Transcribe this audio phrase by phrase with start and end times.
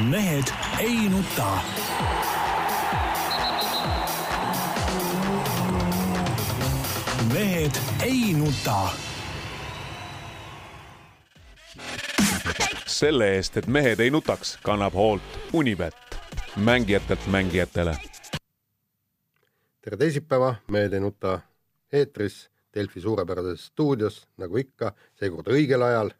[0.00, 0.44] mehed
[0.78, 1.58] ei nuta.
[7.32, 7.70] mehed
[8.02, 8.88] ei nuta.
[12.86, 15.22] selle eest, et mehed ei nutaks, kannab hoolt
[15.52, 15.96] Unibet,
[16.56, 17.96] mängijatelt mängijatele.
[19.80, 21.40] tere teisipäeva, Mehed ei nuta
[21.92, 26.10] eetris Delfi suurepärases stuudios, nagu ikka, seekord õigel ajal.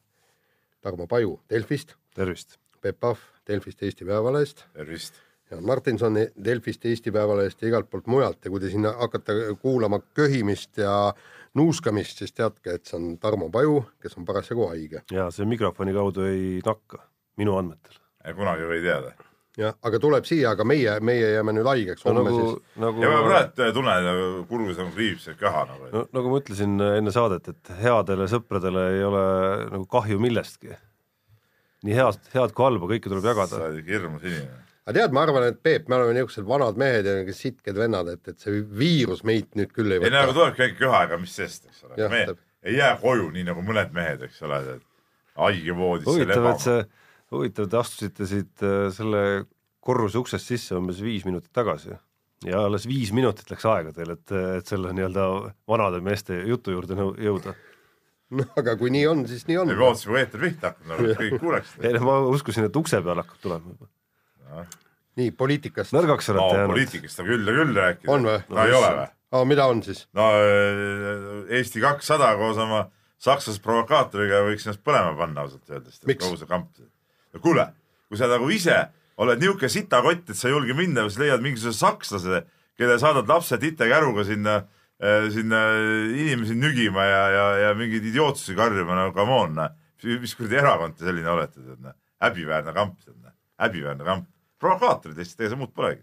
[0.80, 2.56] Tarmo Paju Delfist, tervist!
[2.80, 5.22] Peep Pahv Delfist Eesti Päevalehest, tervist!
[5.50, 10.00] Jaan Martinson Delfist Eesti Päevalehest ja igalt poolt mujalt ja kui te sinna hakkate kuulama
[10.14, 11.12] köhimist ja
[11.56, 15.04] nuuskamist, siis teadke, et see on Tarmo Paju, kes on parasjagu haige.
[15.12, 17.00] ja see mikrofoni kaudu ei nakka,
[17.40, 18.00] minu andmetel.
[18.36, 19.12] kunagi ei või teada.
[19.56, 22.16] jah, aga tuleb siia, aga meie, meie jääme nüüd haigeks no,.
[22.18, 22.74] Nagu, siis...
[22.82, 23.04] nagu...
[23.04, 24.10] ja ma praegu tunnen
[24.50, 25.92] kurgus nagu kriipseb köha nagu.
[25.94, 29.24] no nagu ma ütlesin enne saadet, et headele sõpradele ei ole
[29.70, 30.74] nagu kahju millestki.
[31.86, 33.52] Nii head, head kui halba, kõike tuleb jagada.
[33.54, 36.78] sa oled ikka hirmus inimene aga tead, ma arvan, et Peep, me oleme niisugused vanad
[36.78, 40.10] mehed ja sitked vennad, et, et see viirus meid nüüd küll ei võta.
[40.10, 42.10] ei no aga tulebki väike köha, aga mis sest, eks ole.
[42.12, 42.42] me täb...
[42.66, 44.60] ei jää koju, nii nagu mõned mehed, eks ole,
[45.42, 46.12] haigevoodisse.
[46.12, 46.86] huvitav, et see,
[47.34, 49.22] huvitav, te astusite siit äh, selle
[49.86, 51.96] korruse uksest sisse umbes viis minutit tagasi
[52.46, 55.26] ja alles viis minutit läks aega teil, et, et selle nii-öelda
[55.66, 57.58] vanade meeste jutu juurde jõuda
[58.40, 59.70] noh, aga kui nii on, siis nii on.
[59.70, 61.84] me ootasime, kui eeter pihta hakkab, nagu kõik kuuleksid.
[61.86, 64.66] ei no ma uskusin, et ukse peal hakkab tulema juba
[65.16, 65.94] nii, poliitikast.
[65.96, 66.72] nõrgaks olete no, jäänud.
[66.74, 68.10] poliitikast on küll ja küll rääkida.
[68.12, 68.36] on või?
[68.50, 69.08] no ei ole või?
[69.32, 70.04] aa, mida on siis?
[70.16, 72.86] no äh, Eesti kakssada koos oma
[73.22, 76.02] sakslase provokaatoriga võiks ennast põlema panna ausalt öeldes.
[76.04, 76.70] kogu see kamp.
[77.32, 77.70] no kuule,
[78.10, 78.84] kui sa nagu ise
[79.16, 82.42] oled niisugune sitakott, et sa ei julge minna, siis leiad mingisuguse sakslase,
[82.76, 84.58] kelle saadad lapse titekäruga sinna
[85.32, 85.58] sinna
[86.08, 89.58] inimesi nügima ja, ja, ja mingeid idiootsusi karjuma, no come on,
[90.22, 94.30] mis kuradi erakond te selline olete, tead noh, häbiväärne kamp, tead noh, häbiväärne kamp
[94.62, 96.02] provokaatorid lihtsalt, ega see muud polegi.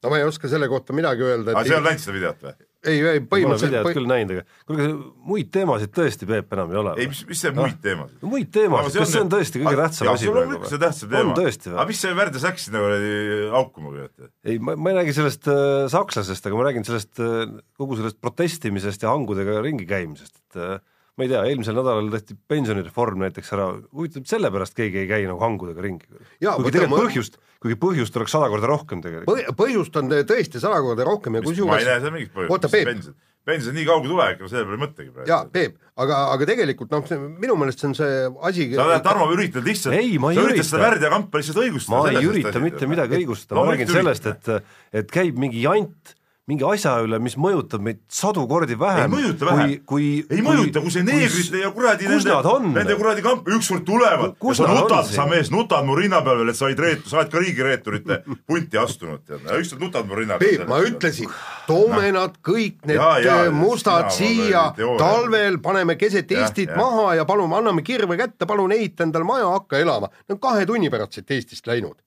[0.00, 1.52] no ma ei oska selle kohta midagi öelda.
[1.52, 2.69] aga sa ei olnud näinud seda videot või?
[2.86, 3.72] Ei, ei põhimõtteliselt.
[3.72, 4.86] videot küll näinud, aga kuulge,
[5.30, 6.94] muid teemasid tõesti, Peep, enam ei ole.
[7.02, 7.82] ei, mis, mis see muid no.
[7.84, 8.30] teemasid no,?
[8.32, 10.70] muid teemasid, kas see on tõesti kõige tähtsam asi praegu või?
[10.70, 11.22] see tähtsam teema.
[11.22, 11.76] on tõesti või?
[11.76, 13.12] aga mis see Värdes läks kuradi
[13.56, 14.32] haukuma kõigepealt?
[14.46, 17.42] ei, ma, ma ei räägi sellest äh, sakslasest, aga ma räägin sellest äh,
[17.80, 20.78] kogu sellest protestimisest ja hangudega ringi käimisest, et äh,
[21.18, 25.42] ma ei tea, eelmisel nädalal tehti pensionireform näiteks ära, huvitav, sellepärast keegi ei käi nagu
[25.42, 26.06] hangudega ringi.
[26.10, 27.00] kuigi tegelikult ma...
[27.06, 29.50] põhjust, kuigi põhjust oleks sada korda rohkem tegelikult.
[29.58, 33.18] põhjust on tõesti sada korda rohkem ja kusjuures ma ei näe seal mingit põhjust, pension,
[33.50, 35.32] pension nii kauge tulevik, selle peale ei mõtlegi praegu.
[35.32, 37.12] jaa, Peep, aga, aga tegelikult noh,
[37.42, 38.22] minu meelest see on see
[38.52, 41.98] asi sa oled, Tarmo, üritad lihtsalt ma sa ürita seda Värdi ja Kampa lihtsalt õigustada.
[41.98, 46.16] ma ei ürita mitte midagi õigustada, ma räägin sellest, et et käib mingi jant
[46.50, 49.06] mingi asja üle, mis mõjutab meid sadu kordi vähem.
[49.06, 52.36] ei mõjuta vähem, kui, ei mõjuta, kui see neegrite ja kuradi nende,
[52.74, 54.34] nende kuradi kamp ükskord tulevad.
[54.40, 57.20] Ja sa nutad, sa mees nutad mu rinna peal veel, et sa olid reetur, sa
[57.20, 60.64] oled ka riigireeturite punti astunud, tead, ükskord nutad mu rinna peal.
[60.64, 61.32] Peep, ma ütlesin,
[61.68, 67.26] toome nad kõik need ja, ja, mustad siia, talvel paneme keset Eestit ja, maha ja
[67.28, 70.10] palun, anname kirve kätte, palun ehita endale maja, hakka elama.
[70.26, 71.98] Nad on kahe tunni pärast siit Eestist läinud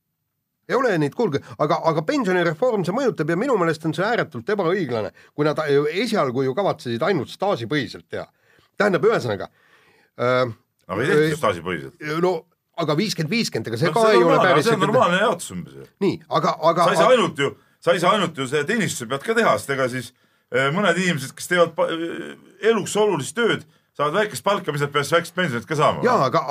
[0.69, 4.49] ei ole neid, kuulge, aga, aga pensionireform, see mõjutab ja minu meelest on see ääretult
[4.55, 5.59] ebaõiglane, kui nad
[5.91, 8.25] esialgu ju kavatsesid ainult staažipõhiselt teha.
[8.77, 9.49] tähendab, ühesõnaga
[10.19, 10.49] äh,.
[10.87, 11.99] aga ei tehtud staažipõhiselt?
[12.23, 12.33] no
[12.79, 14.67] aga viiskümmend, viiskümmend, ega see no, ka see ei ole päris.
[14.67, 15.87] see on normaalne jaotus umbes ju.
[16.05, 16.87] nii, aga, aga.
[16.87, 17.51] sa ei saa ainult ju,
[17.83, 20.09] sa ei saa ainult ju see teenistuse pealt ka teha, sest ega siis
[20.55, 21.83] äh, mõned inimesed, kes teevad
[22.71, 26.01] eluks olulist tööd, saavad väikest palka, mis nad peaks väikest pensionit ka saama.
[26.07, 26.41] jaa, aga,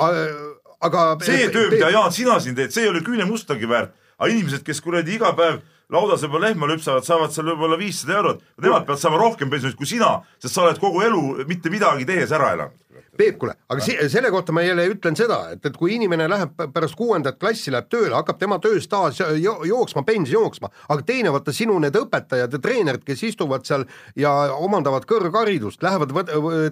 [0.87, 1.03] aga.
[1.25, 4.81] see töö, mida Jaan, sina siin teed, see ei ole küünemustagi väärt aga inimesed, kes
[4.83, 5.61] kuradi iga päev
[5.93, 9.89] laudas juba lehma lüpsavad, saavad seal võib-olla viissada eurot, nemad peavad saama rohkem pensionit kui
[9.89, 12.79] sina, sest sa oled kogu elu mitte midagi tehes ära elanud.
[13.13, 16.55] Peep, kuule, aga si selle kohta ma jälle ütlen seda, et, et kui inimene läheb
[16.73, 21.53] pärast kuuendat klassi, läheb tööle, hakkab tema tööstaaž jo jooksma, pension jooksma, aga teine, vaata
[21.53, 23.85] sinu need õpetajad ja treenerid, kes istuvad seal
[24.17, 26.15] ja omandavad kõrgharidust, lähevad,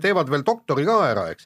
[0.01, 1.45] teevad veel doktori ka ära, eks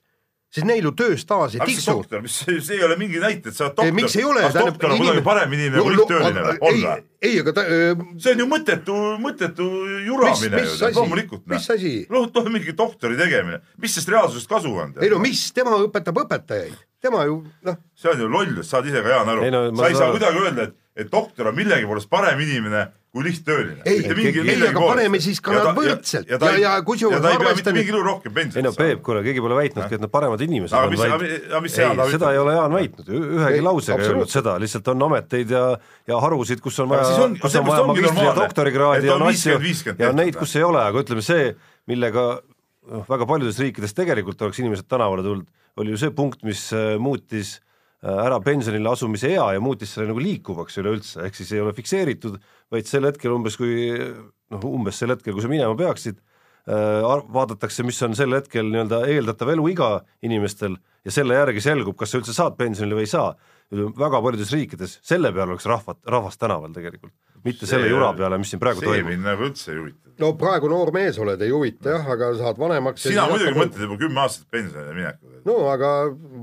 [0.56, 1.98] siis neil ju tööstaaž ei tiksu.
[2.00, 3.96] doktor, mis see ei ole mingi näite, et sa oled doktor.
[3.98, 4.46] miks ei ole?
[4.46, 6.56] kas doktor on kuidagi parem inimene kui lihttööline või?
[6.70, 7.04] on või?
[7.26, 7.92] ei, aga ta öö...
[8.24, 9.70] see on ju mõttetu, mõttetu
[10.06, 11.46] juramine mis, mis ju, loomulikult.
[11.52, 11.94] mis asi?
[12.12, 14.96] noh, mingi doktori tegemine, mis sest reaalsusest kasu on?
[15.02, 17.80] ei no mis, tema õpetab õpetajaid, tema ju noh.
[17.98, 19.50] see on ju lollus, saad ise ka, Jaan, aru.
[19.52, 23.24] No, sa ei saa kuidagi öelda, et, et doktor on millegi poolest parem inimene kui
[23.24, 23.78] lihttööline.
[23.88, 26.28] ei, ei, aga paneme siis ka nad võrdselt.
[26.28, 28.66] ja, ja, ja, ja kusjuures ja ta ei pea mitte mingil juhul rohkem pensionit ei
[28.66, 32.32] no Peep, kuule, keegi pole väitnudki, et nad paremad inimesed aga on, mis Jaan seda
[32.36, 35.64] ei ole Jaan väitnud, ühegi lausega ei öelnud seda, lihtsalt on ameteid ja,
[36.12, 39.60] ja harusid, kus on vaja, kus on vaja magistri- ja doktorikraadi ja on asju.
[39.96, 41.54] ja on neid, kus ei ole, aga ütleme see,
[41.88, 45.48] millega noh, väga paljudes riikides tegelikult oleks inimesed tänavale tulnud,
[45.80, 47.62] oli ju see punkt, mis äh, muutis
[48.04, 52.38] ära pensionile asumise ea ja muutis selle nagu liikuvaks üleüldse, ehk siis ei ole fikseeritud,
[52.74, 56.20] vaid sel hetkel umbes kui noh, umbes sel hetkel, kui sa minema peaksid,
[56.66, 59.90] vaadatakse, mis on sel hetkel nii-öelda eeldatav eluiga
[60.26, 63.36] inimestel ja selle järgi selgub, kas sa üldse saad pensionile või ei saa.
[63.74, 67.14] väga paljudes riikides selle peale oleks rahvat, rahvas tänaval tegelikult,
[67.44, 69.10] mitte see, selle jura peale, mis siin praegu see toimub.
[69.14, 70.05] mind nagu üldse ei huvita.
[70.22, 73.08] No praegu noor mees oled, ei huvita jah, aga saad vanemaks.
[73.08, 75.42] sina muidugi mõtled juba kümme aastat pensionile minekut.
[75.48, 75.92] no aga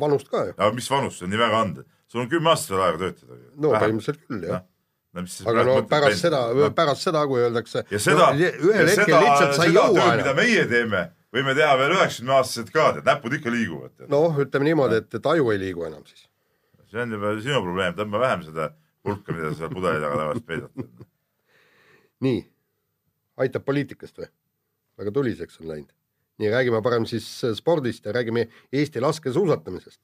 [0.03, 0.59] vanust ka ju.
[0.59, 3.41] aga mis vanus, see on nii väga anda, sul on kümme aastat veel aega töötada.
[3.57, 4.63] no põhimõtteliselt küll jah
[5.13, 6.43] no, aga no pärast seda,
[6.77, 10.37] pärast seda, kui öeldakse ja seda no,, ühel ja hetkel seda, seda jõua tööd, mida
[10.39, 11.03] meie teeme,
[11.37, 13.97] võime teha veel üheksakümne aastased ka, tead, näpud ikka liiguvad.
[14.13, 16.25] noh, ütleme niimoodi, et, et aju ei liigu enam siis.
[16.93, 18.71] see on juba sinu probleem, tõmba vähem seda
[19.05, 21.05] hulka, mida sa seal pudeli taga tavaliselt peidad.
[22.25, 22.41] nii,
[23.43, 24.31] aitab poliitikast või?
[24.99, 25.93] väga tuliseks on läinud.
[26.43, 27.29] nii, räägime parem siis
[27.59, 30.01] spordist ja räägime Eesti laskesuusatamisest.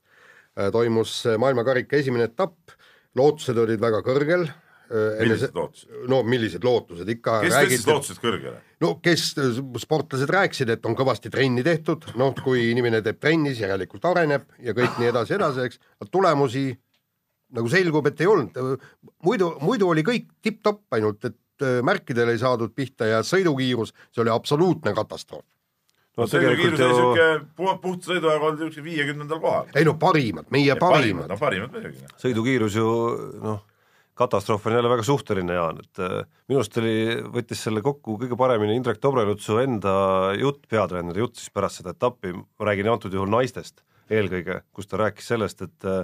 [0.72, 2.72] toimus maailmakarika esimene etapp,
[3.16, 4.48] lootused olid väga kõrgel
[4.88, 5.90] millised lootused?
[6.08, 8.60] no millised lootused ikka kes tõstis lootused kõrgele?
[8.80, 9.24] no kes,
[9.82, 14.46] sportlased rääkisid, et on kõvasti trenni tehtud, noh, kui inimene teeb trenni, siis järelikult areneb
[14.64, 16.70] ja kõik nii edasi, edasi, eks, tulemusi
[17.56, 18.56] nagu selgub, et ei olnud.
[19.24, 21.36] muidu, muidu oli kõik tipp-topp, ainult et
[21.82, 25.46] märkidele ei saadud pihta ja sõidukiirus, see oli absoluutne katastroof
[26.18, 27.26] no sõidukiirus oli siuke
[27.82, 29.72] puht sõiduaeg olnud siukse viiekümnendal kohal.
[29.74, 31.30] ei no parimad, meie ja parimad.
[31.30, 32.06] no parimad muidugi.
[32.20, 32.92] sõidukiirus ju
[33.42, 33.64] noh
[34.18, 36.94] katastroof on jälle väga suhteline, Jaan, et äh, minu arust oli,
[37.34, 39.92] võttis selle kokku kõige paremini Indrek Tobrelutsu enda
[40.38, 44.98] jutt, peatreeneri jutt siis pärast seda etappi, ma räägin antud juhul naistest eelkõige, kus ta
[45.04, 46.02] rääkis sellest, et äh,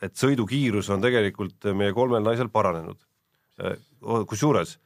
[0.00, 2.96] et sõidukiirus on tegelikult meie kolmel naisel paranenud.
[3.60, 3.78] Äh,
[4.28, 4.78] kusjuures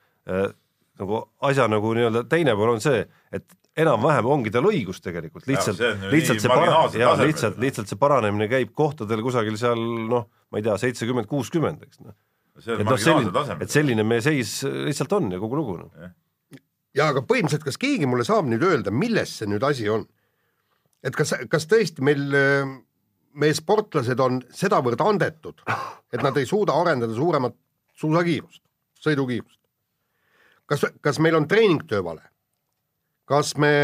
[0.99, 3.03] nagu asja nagu nii-öelda teine pool on see,
[3.35, 3.45] et
[3.83, 5.81] enam-vähem ongi tal õigus tegelikult, lihtsalt,
[6.13, 9.81] lihtsalt see para-, jaa, lihtsalt, lihtsalt see paranemine käib kohtadel kusagil seal
[10.11, 12.15] noh, ma ei tea, seitsekümmend, kuuskümmend, eks noh.
[12.63, 16.15] et noh, selline, et selline meie seis lihtsalt on ja kogu lugu noh.
[16.95, 20.07] jaa, aga põhimõtteliselt kas keegi mulle saab nüüd öelda, milles see nüüd asi on?
[21.05, 22.23] et kas, kas tõesti meil,
[23.35, 25.67] meie sportlased on sedavõrd andetud,
[26.15, 27.59] et nad ei suuda arendada suuremat
[28.01, 28.63] suusakiirust,
[29.01, 29.61] sõidukiirust?
[30.67, 32.23] kas, kas meil on treeningtöö vale?
[33.25, 33.75] kas me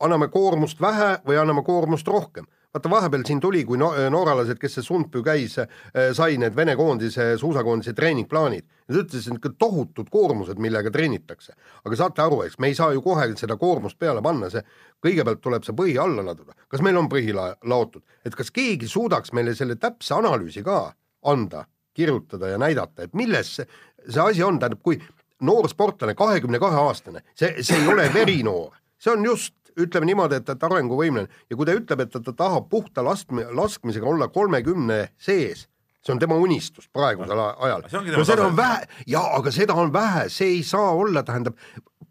[0.00, 2.46] anname koormust vähe või anname koormust rohkem?
[2.76, 6.74] vaata vahepeal siin tuli, kui no, norralased, kes see Sundby käis, eh, sai need Vene
[6.76, 8.66] koondise, suusakoondise treeningplaanid.
[8.88, 11.54] Nad ütlesid, et tohutud koormused, millega treenitakse.
[11.84, 14.62] aga saate aru, eks me ei saa ju kohe seda koormust peale panna, see
[15.02, 16.52] kõigepealt tuleb see põhi alla laduda.
[16.68, 20.92] kas meil on põhi la laotud, et kas keegi suudaks meile selle täpse analüüsi ka
[21.22, 21.66] anda,
[21.96, 23.68] kirjutada ja näidata, et milles see,
[24.08, 25.00] see asi on, tähendab, kui
[25.46, 30.40] noor sportlane, kahekümne kahe aastane, see, see ei ole verinoor, see on just ütleme niimoodi,
[30.40, 31.42] et, et arenguvõimeline.
[31.50, 35.66] Ja kui ta ütleb, et ta, ta tahab puhta laskmi-, laskmisega olla kolmekümne sees,
[36.00, 37.84] see on tema unistus praegusel ajal.
[38.16, 41.58] no seda on vähe, jaa, aga seda on vähe, see ei saa olla, tähendab,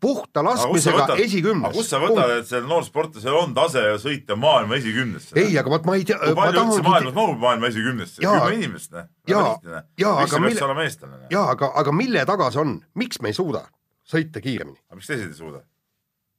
[0.01, 1.75] puhta laskmisega esikümnes.
[1.75, 5.36] kust sa võtad, et sellel noorsportlasel on tase sõita maailma esikümnesse?
[5.39, 6.19] ei, aga vot ma ei tea.
[6.21, 8.24] kui palju üldse maailmas mahub maailma esikümnesse?
[8.24, 9.07] kümme inimest, noh.
[9.30, 10.92] jaa, aga mille,
[11.31, 13.65] jaa, aga, aga mille taga see on, miks me ei suuda
[14.09, 14.80] sõita kiiremini?
[14.89, 15.63] aga miks teised ei suuda?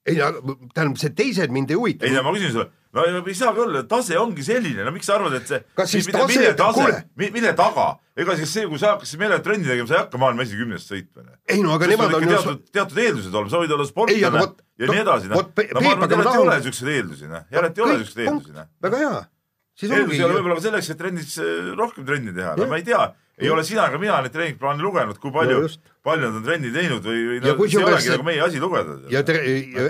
[0.06, 0.16] Ei,
[0.74, 2.06] tähendab, see teised mind ei huvita.
[2.06, 5.08] ei no ma küsin sulle, no ei saa ka olla, tase ongi selline, no miks
[5.08, 7.86] sa arvad, et see kas siis mille, tase, mille tase, mille taga,
[8.16, 11.26] ega siis see, kui sa hakkasid meelega trenni tegema, sa ei hakka maailma esikümnest sõitma.
[11.50, 14.90] ei no aga nemad on ju teatud, teatud eeldused olema, sa võid olla sportlane ja
[14.92, 15.46] nii edasi, noh.
[15.46, 18.54] no ma arvan, et järelikult ei ole siukseid eeldusi, noh, järelikult ei ole siukseid eeldusi,
[18.56, 18.70] noh.
[18.86, 19.16] väga hea.
[19.85, 23.04] Eeldusi ei ole võib-olla selleks, et trennis äh, rohkem trenni teha, no ma ei tea
[23.37, 25.68] ei ole sina ega mina neid treeningplaane lugenud, kui palju no,
[26.06, 28.95] palju nad on trenni teinud või, või no, see ei olegi nagu meie asi lugeda.
[29.12, 29.37] ja te,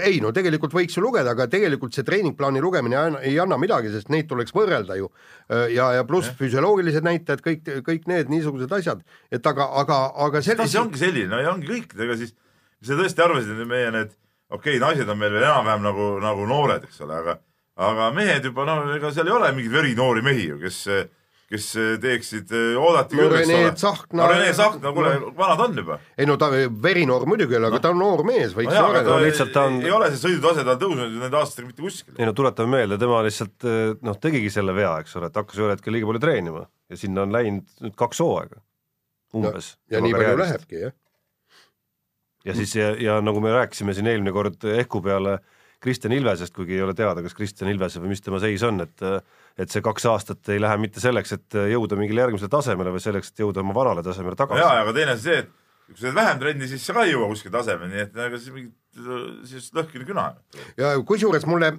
[0.09, 4.11] ei no tegelikult võiks ju lugeda, aga tegelikult see treeningplaani lugemine ei anna midagi, sest
[4.11, 5.13] neid tuleks võrrelda ju.
[5.77, 10.73] ja, ja pluss füsioloogilised näitajad, kõik, kõik need niisugused asjad, et aga, aga, aga sellise...
[10.75, 12.35] see ongi selline, no ja ongi kõik, ega siis,
[12.83, 14.17] sa tõesti arvasid, et meie need,
[14.51, 17.39] okei okay,, naised on meil veel enam-vähem nagu, nagu noored, eks ole, aga
[17.77, 20.85] aga mehed juba, no ega seal ei ole mingeid verinoori mehi ju, kes
[21.51, 23.43] kes eh, teeksid, eh, oodati no, ole.
[23.75, 24.19] Tsahkna.
[24.19, 25.99] no Rene Tsahkna, kuule no., vanad on juba.
[26.19, 26.49] ei no ta
[26.83, 27.83] verinoor muidugi ei ole, aga no.
[27.85, 29.19] ta on noor mees, võiks no arendada.
[29.23, 29.79] lihtsalt ta on.
[29.85, 32.19] ei ole see sõidutase tal tõusnud nende aastatega mitte kuskile.
[32.19, 35.63] ei no tuletame meelde, tema lihtsalt eh, noh, tegigi selle vea, eks ole, et hakkas
[35.63, 38.63] ühel hetkel liiga palju treenima ja sinna on läinud nüüd kaks hooaega
[39.39, 39.75] umbes.
[39.87, 40.97] ja, ja nii palju lähebki, jah.
[42.51, 45.39] ja siis ja, ja nagu me rääkisime siin eelmine kord Ehku peale
[45.83, 49.05] Kristjan Ilvesest, kuigi ei ole teada, kas Kristjan Ilvese või mis tema seis on, et
[49.57, 53.33] et see kaks aastat ei lähe mitte selleks, et jõuda mingile järgmisele tasemele, vaid selleks,
[53.33, 54.61] et jõuda oma vanale tasemele tagasi.
[54.61, 55.53] jaa, aga teine asi see, et
[55.87, 58.41] kui sa teed vähem trenni, siis sa ka ei jõua kuskile tasemele, nii et ega
[58.41, 58.75] siis mingit,
[59.53, 60.31] siis lõhkine küna.
[60.81, 61.77] ja kusjuures mulle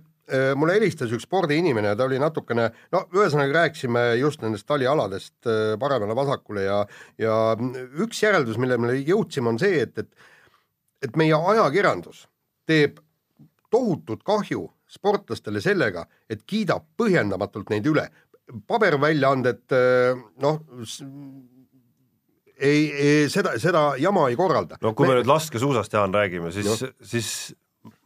[0.60, 5.48] mulle helistas üks spordiinimene, ta oli natukene, no ühesõnaga rääkisime just nendest talialadest
[5.80, 6.82] paremale-vasakule ja,
[7.16, 7.36] ja
[8.04, 10.12] üks järeldus, mille me jõudsime, on see, et, et
[11.06, 12.26] et meie ajakirjandus
[12.68, 12.98] teeb
[13.70, 18.08] tohutut kahju sportlastele sellega, et kiidab põhjendamatult neid üle.
[18.68, 19.74] paberväljaanded
[20.40, 20.62] noh,
[22.58, 24.80] ei, ei, seda, seda jama ei korralda.
[24.82, 27.32] no kui me, me nüüd laskesuusast, Jaan, räägime, siis, siis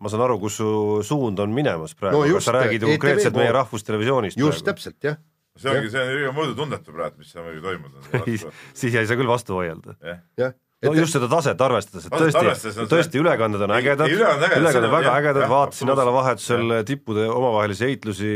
[0.02, 0.72] ma saan aru, kus su
[1.06, 5.22] suund on minemas praegu no, kas sa räägid ju konkreetselt meie Rahvustelevisioonist just, täpselt, jah.
[5.60, 8.52] see ongi, see on kõige mõõdutundetu praegu, mis seal muidugi toimunud on.
[8.82, 9.98] siis ei saa küll vastu vaielda.
[10.42, 15.16] jah no just seda taset arvestades, et tõesti, tõesti ülekanded on ägedad, ülekanded on väga
[15.20, 18.36] ägedad, vaatasin nädalavahetusel tippude omavahelisi heitlusi,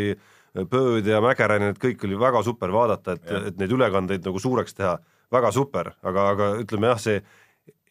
[0.72, 4.78] Pööd ja Mägerani, need kõik oli väga super vaadata, et, et neid ülekandeid nagu suureks
[4.78, 4.94] teha,
[5.36, 7.18] väga super, aga, aga ütleme jah, see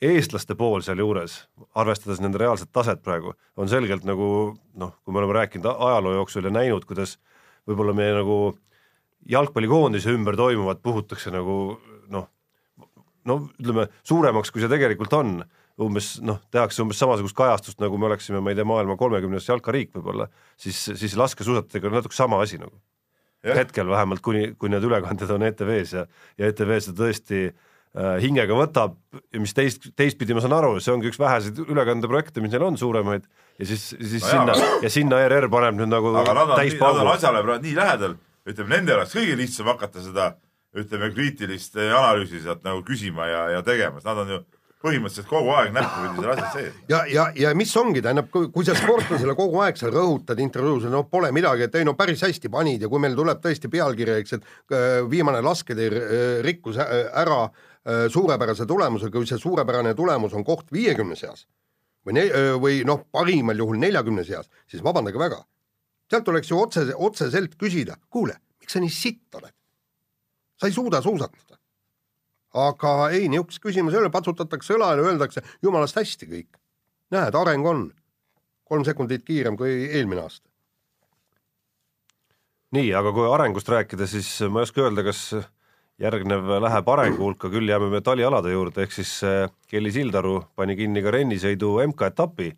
[0.05, 1.37] eestlaste pool sealjuures,
[1.77, 4.29] arvestades nende reaalset taset praegu, on selgelt nagu
[4.81, 7.19] noh, kui me oleme rääkinud ajaloo jooksul ja näinud, kuidas
[7.69, 8.39] võib-olla meie nagu
[9.29, 11.77] jalgpallikoondise ümber toimuvat puhutakse nagu
[13.29, 15.37] no ütleme, suuremaks, kui see tegelikult on,
[15.85, 19.95] umbes noh, tehakse umbes samasugust kajastust, nagu me oleksime, ma ei tea, maailma kolmekümnes jalkariik
[19.97, 20.29] võib-olla,
[20.61, 22.77] siis, siis laskesuusatajatega on natuke sama asi nagu.
[23.45, 26.07] hetkel vähemalt, kuni, kui need ülekanded on ETV-s ja,
[26.41, 28.97] ja ETV seda tõesti äh, Äh, hingega võtab
[29.31, 32.75] ja mis teist, teistpidi ma saan aru, see ongi üks väheseid ülekandeprojekte, mis neil on
[32.75, 33.23] suuremaid
[33.61, 36.59] ja siis, siis no sinna jaa, ja sinna ERR paneb nüüd nagu aga nad on,
[36.59, 38.17] nad on asjale praegu nii lähedal,
[38.51, 40.27] ütleme, nendel oleks kõige lihtsam hakata seda
[40.75, 44.41] ütleme, kriitilist analüüsi sealt nagu küsima ja, ja tegema, sest nad on ju
[44.85, 46.81] põhimõtteliselt kogu aeg näppupidi seal asjas sees.
[46.93, 51.07] ja, ja, ja mis ongi, tähendab, kui sa sportlasele kogu aeg seal rõhutad intervjuus, no
[51.09, 54.37] pole midagi, et ei no päris hästi panid ja kui meil tuleb tõesti pealkiri, eks,
[54.37, 60.33] et äh, viimane lasketee äh, rikkus ära äh, Äh, suurepärase tulemusega, kui see suurepärane tulemus
[60.33, 61.43] on koht viiekümne seas
[62.05, 65.43] või ne-, või noh, parimal juhul neljakümne seas, siis vabandage väga.
[66.09, 69.53] sealt tuleks ju otse, otseselt küsida, kuule, miks sa nii sitt oled?
[70.61, 71.59] Sa ei suuda suusatada.
[72.55, 76.59] aga ei, niisugust küsimust ei ole, patsutatakse õlale, öeldakse jumalast hästi kõik.
[77.11, 77.87] näed, areng on
[78.65, 80.49] kolm sekundit kiirem kui eelmine aasta.
[82.75, 85.29] nii, aga kui arengust rääkida, siis ma ei oska öelda, kas
[86.03, 90.75] järgnev läheb arengu hulka, küll jääme me talialade juurde, ehk siis äh, Kelly Sildaru pani
[90.79, 92.49] kinni ka rennisõidu MK-etapi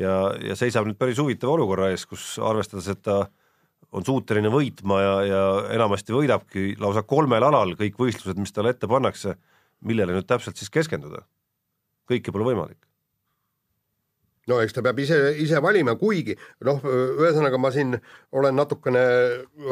[0.00, 3.22] ja, ja seisab nüüd päris huvitava olukorra ees, kus arvestades, et ta
[3.92, 5.42] on suuteline võitma ja, ja
[5.76, 9.34] enamasti võidabki lausa kolmel alal kõik võistlused, mis talle ette pannakse,
[9.86, 11.26] millele nüüd täpselt siis keskenduda?
[12.10, 12.90] kõike pole võimalik
[14.50, 17.94] no eks ta peab ise, ise valima, kuigi noh, ühesõnaga ma siin
[18.36, 19.02] olen natukene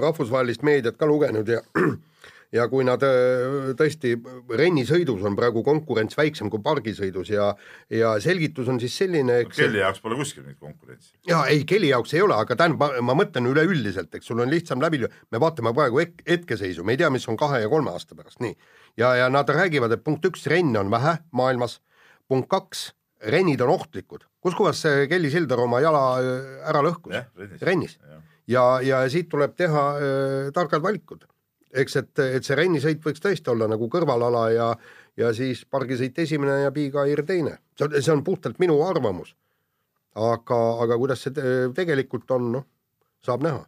[0.03, 1.63] rahvusvahelist meediat ka lugenud ja
[2.55, 4.15] ja kui nad äh, tõesti,
[4.57, 7.51] rennisõidus on praegu konkurents väiksem kui pargisõidus ja
[7.93, 11.13] ja selgitus on siis selline, eks no, Kelly jaoks pole kuskil mingit konkurentsi.
[11.29, 14.83] jaa, ei, Kelly jaoks ei ole, aga tähendab, ma mõtlen üleüldiselt, eks sul on lihtsam
[14.85, 18.41] läbi, me vaatame praegu hetkeseisu, me ei tea, mis on kahe ja kolme aasta pärast,
[18.45, 18.57] nii.
[19.01, 21.81] ja, ja nad räägivad, et punkt üks, renne on vähe maailmas,
[22.29, 22.91] punkt kaks,
[23.29, 24.25] rennid on ohtlikud.
[24.41, 27.99] kus kohas see Kelly Sildaru oma jala äh, ära lõhkus rennis, rennis..
[28.49, 31.27] ja, ja siit tuleb teha äh, targad valikud
[31.73, 34.69] eks et, et see rennisõit võiks tõesti olla nagu kõrvalala ja,
[35.19, 37.59] ja siis pargisõit esimene ja Big-Air teine.
[37.77, 39.35] see on, see on puhtalt minu arvamus.
[40.15, 41.33] aga, aga kuidas see
[41.75, 42.67] tegelikult on, noh,
[43.25, 43.67] saab näha.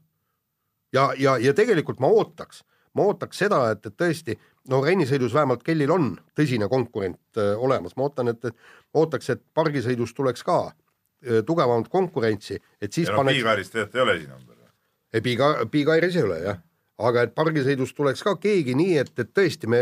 [0.92, 2.64] ja, ja, ja tegelikult ma ootaks,
[2.94, 4.38] ma ootaks seda, et, et tõesti,
[4.70, 8.56] no rennisõidus vähemalt Kellil on tõsine konkurent äh, olemas, ma ootan, et, et
[8.94, 13.42] ootaks, et pargisõidus tuleks ka äh, tugevamat konkurentsi, et siis ja no paneks...
[13.42, 14.74] Big-Airis tegelikult ei ole esinenud veel.
[15.12, 16.66] ei, Big-Airis ei ole jah
[17.08, 19.80] aga et pargisõidus tuleks ka keegi nii, et, et tõesti me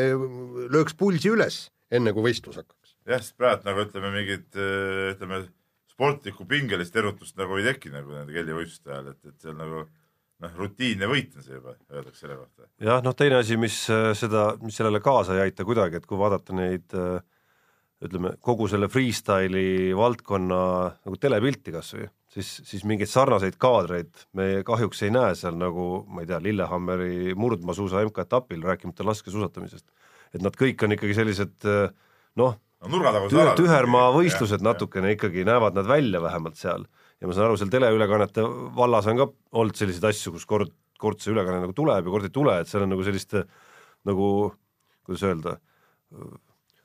[0.72, 2.96] lööks pulsi üles, enne kui võistlus hakkaks.
[3.08, 4.58] jah, sest praegu nagu ütleme, mingit
[5.14, 5.46] ütleme,
[5.98, 9.82] sportlikku pingelist erutust nagu ei teki nagu nende kellivõistluste ajal, et, et seal nagu
[10.44, 12.68] noh, rutiinne võit on see juba, öeldakse selle kohta.
[12.84, 16.20] jah, noh, teine asi, mis äh, seda, mis sellele kaasa ei aita kuidagi, et kui
[16.20, 17.18] vaadata neid äh,
[18.04, 20.60] ütleme, kogu selle freestyle'i valdkonna
[21.02, 26.04] nagu telepilti kas või siis, siis mingeid sarnaseid kaadreid me kahjuks ei näe seal nagu
[26.08, 29.86] ma ei tea, Lillehammeri murdmaasuusa MK-etapil, rääkimata laskesuusatamisest.
[30.34, 31.68] et nad kõik on ikkagi sellised
[32.38, 32.54] noh no,,
[33.58, 36.84] tühermaa võistlused natukene ikkagi näevad nad välja vähemalt seal.
[37.18, 38.44] Ja ma saan aru, seal teleülekannete
[38.76, 39.26] vallas on ka
[39.58, 40.70] olnud selliseid asju, kus kord,
[41.02, 43.34] kord see ülekanne nagu tuleb ja kord ei tule, et seal on nagu sellist
[44.06, 44.28] nagu
[45.08, 45.56] kuidas öelda,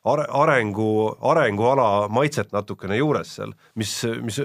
[0.03, 0.87] are-, arengu,
[1.31, 4.39] arenguala maitset natukene juures seal, mis, mis,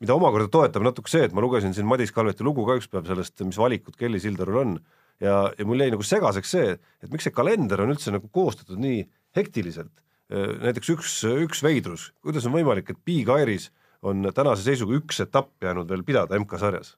[0.00, 3.08] mida omakorda toetab natuke see, et ma lugesin siin Madis Kalveti lugu ka üks päev
[3.10, 4.74] sellest, mis valikud Kelly Sildarul on,
[5.22, 8.80] ja, ja mul jäi nagu segaseks see, et miks see kalender on üldse nagu koostatud
[8.80, 9.04] nii
[9.36, 9.92] hektiliselt.
[10.34, 13.68] näiteks üks, üks veidrus, kuidas on võimalik, et Big Airis
[14.04, 16.94] on tänase seisuga üks etapp jäänud veel pidada MK-sarjas?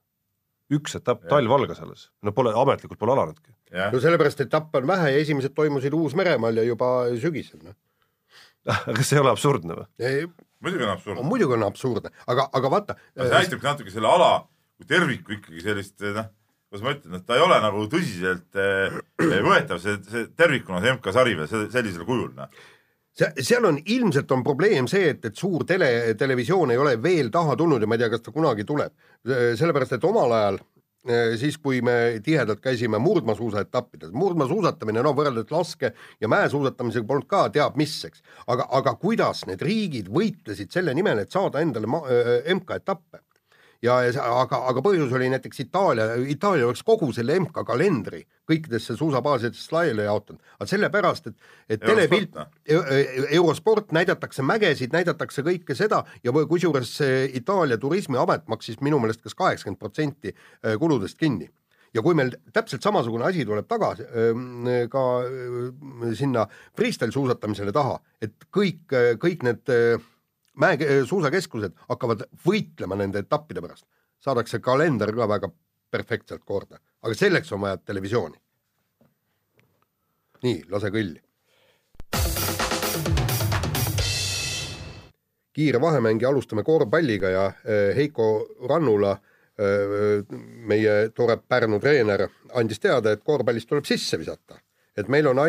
[0.72, 3.52] üks etapp, talv algas alles, no pole, ametlikult pole alanudki.
[3.92, 6.88] no sellepärast etappe on vähe ja esimesed toimusid Uus-Meremaal ja juba
[7.22, 7.76] sügisel, noh.
[8.96, 10.26] kas see ei ole absurdne või?
[10.64, 11.26] muidugi on absurdne.
[11.26, 12.98] muidugi on absurdne, aga, aga vaata.
[13.14, 14.30] see näitabki natuke selle ala
[14.76, 16.30] kui terviku ikkagi sellist noh,
[16.68, 18.96] kuidas ma ütlen, et ta ei ole nagu tõsiselt eh,
[19.46, 22.50] võetav, see, see tervikuna see MK-sari veel sellisel kujul, noh
[23.16, 27.30] see, seal on ilmselt on probleem see, et, et suur tele, televisioon ei ole veel
[27.34, 28.92] taha tulnud ja ma ei tea, kas ta kunagi tuleb.
[29.26, 30.66] sellepärast, et omal ajal eh,
[31.38, 37.76] siis, kui me tihedalt käisime murdmaasuusaetappides, murdmaasuusatamine, no võrreldes laske- ja mäesuusatamisega polnud ka teab
[37.76, 38.22] mis, eks.
[38.46, 41.86] aga, aga kuidas need riigid võitlesid selle nimel, et saada endale
[42.54, 43.25] MK-etappe
[43.82, 48.96] ja, ja aga, aga põhjus oli näiteks Itaalia, Itaalia oleks kogu selle MK kalendri kõikidesse
[48.98, 55.76] suusabaasidesse laiali jaotanud, aga sellepärast, et, et telepilt, e-, e-, Eurosport näidatakse mägesid, näidatakse kõike
[55.78, 56.96] seda ja kusjuures
[57.36, 61.50] Itaalia turismiamet maksis minu meelest kas kaheksakümmend protsenti äh, kuludest kinni.
[61.94, 64.04] Ja kui meil täpselt samasugune asi tuleb tagasi
[64.92, 65.02] ka
[66.18, 66.42] sinna
[66.76, 68.82] freestyle suusatamisele taha, et kõik,
[69.22, 69.72] kõik need
[70.60, 73.86] mäe, suusakeskused hakkavad võitlema nende etappide pärast,
[74.22, 75.50] saadakse kalender ka väga
[75.90, 78.36] perfektselt korda, aga selleks on vaja televisiooni.
[80.42, 81.20] nii, lase kõlli.
[85.56, 89.14] kiire vahemäng ja alustame korvpalliga ja eh, Heiko Rannula,
[89.56, 90.34] eh,
[90.68, 94.60] meie tore Pärnu treener, andis teada, et korvpallist tuleb sisse visata.
[94.96, 95.42] Et meil on,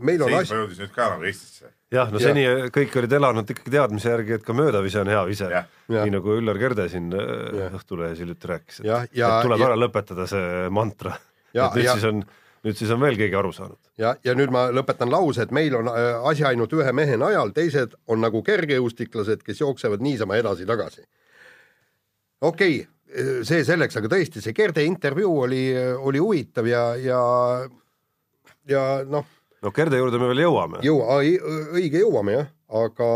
[0.00, 2.54] meil on seisma jõudis nüüd ka nagu Eestisse jah, no seni ja.
[2.74, 5.50] kõik olid elanud ikkagi teadmise järgi, et ka möödavise on hea vise,
[5.92, 10.26] nii nagu Üllar Kerde siin äh, Õhtulehes hiljuti rääkis, et, et tuleb ja, ära lõpetada
[10.30, 11.14] see mantra.
[11.54, 11.94] et nüüd ja.
[11.94, 12.24] siis on,
[12.66, 13.78] nüüd siis on veel keegi aru saanud.
[14.02, 17.54] ja, ja nüüd ma lõpetan lause, et meil on äh, asi ainult ühe mehe najal,
[17.54, 21.06] teised on nagu kergejõustiklased, kes jooksevad niisama edasi-tagasi.
[22.40, 22.92] okei okay,,
[23.46, 25.66] see selleks, aga tõesti, see Kerde intervjuu oli,
[26.02, 27.20] oli huvitav ja, ja
[28.68, 29.26] ja noh
[29.62, 30.80] no Gerde juurde me veel jõuame.
[30.84, 31.18] jõua,
[31.76, 32.48] õige, jõuame jah,
[32.82, 33.10] aga,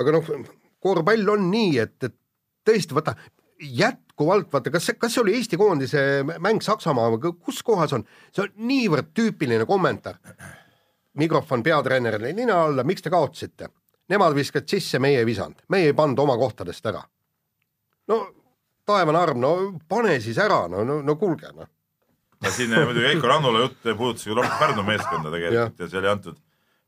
[0.00, 0.30] aga noh,
[0.82, 2.16] korvpall on nii, et, et
[2.66, 3.16] tõesti, vaata
[3.60, 8.06] jätkuvalt, vaata, kas see, kas see oli Eesti koondise mäng Saksamaa või kus kohas on,
[8.32, 10.20] see on niivõrd tüüpiline kommentaar.
[11.20, 13.68] mikrofon peatreenerile nina alla, miks te kaotasite?
[14.10, 17.02] Nemad viskasid sisse, meie ei visanud, meie ei pannud oma kohtadest ära.
[18.08, 18.22] no
[18.86, 19.50] taevane arm, no
[19.88, 21.68] pane siis ära, no, no, no kuulge, noh
[22.48, 25.84] siin eh, muidugi Heiko Rannula jutt puudutas ju Pärnu meeskonda tegelikult ja.
[25.84, 26.38] ja see oli antud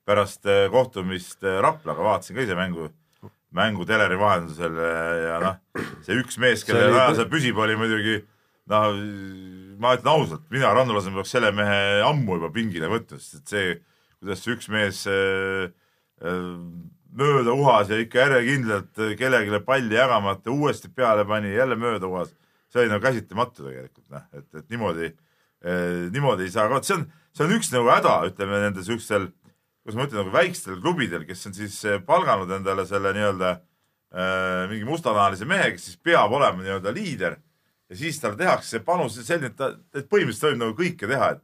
[0.08, 2.88] pärast eh, kohtumist eh, Raplaga, vaatasin ka ise mängu,
[3.52, 4.78] mängu teleri vahendusel
[5.26, 5.58] ja noh,
[6.06, 8.22] see üks mees, kelle ajal seal püsib, oli muidugi
[8.72, 8.96] noh,
[9.82, 13.74] ma ütlen ausalt, mina Rannulasena peaks selle mehe ammu juba pingile võtnud, sest et see,
[14.22, 15.66] kuidas see üks mees äh,
[16.24, 16.46] äh,
[17.12, 22.32] mööda uhas ja ikka järjekindlalt kellelegi palli jagamata uuesti peale pani, jälle mööda uhas,
[22.72, 25.21] see oli nagu käsitamatu tegelikult noh, et, et niimoodi Eh,
[25.62, 29.28] niimoodi ei saa ka, vot see on, see on üks nagu häda, ütleme nendel siukstel,
[29.82, 34.66] kuidas ma ütlen, nagu väikstel klubidel, kes on siis eh, palganud endale selle nii-öelda äh,
[34.72, 37.38] mingi mustanahalise mehe, kes siis peab olema nii-öelda liider
[37.92, 41.32] ja siis talle tehakse see panus selline, et ta, et põhimõtteliselt võib nagu kõike teha,
[41.36, 41.42] et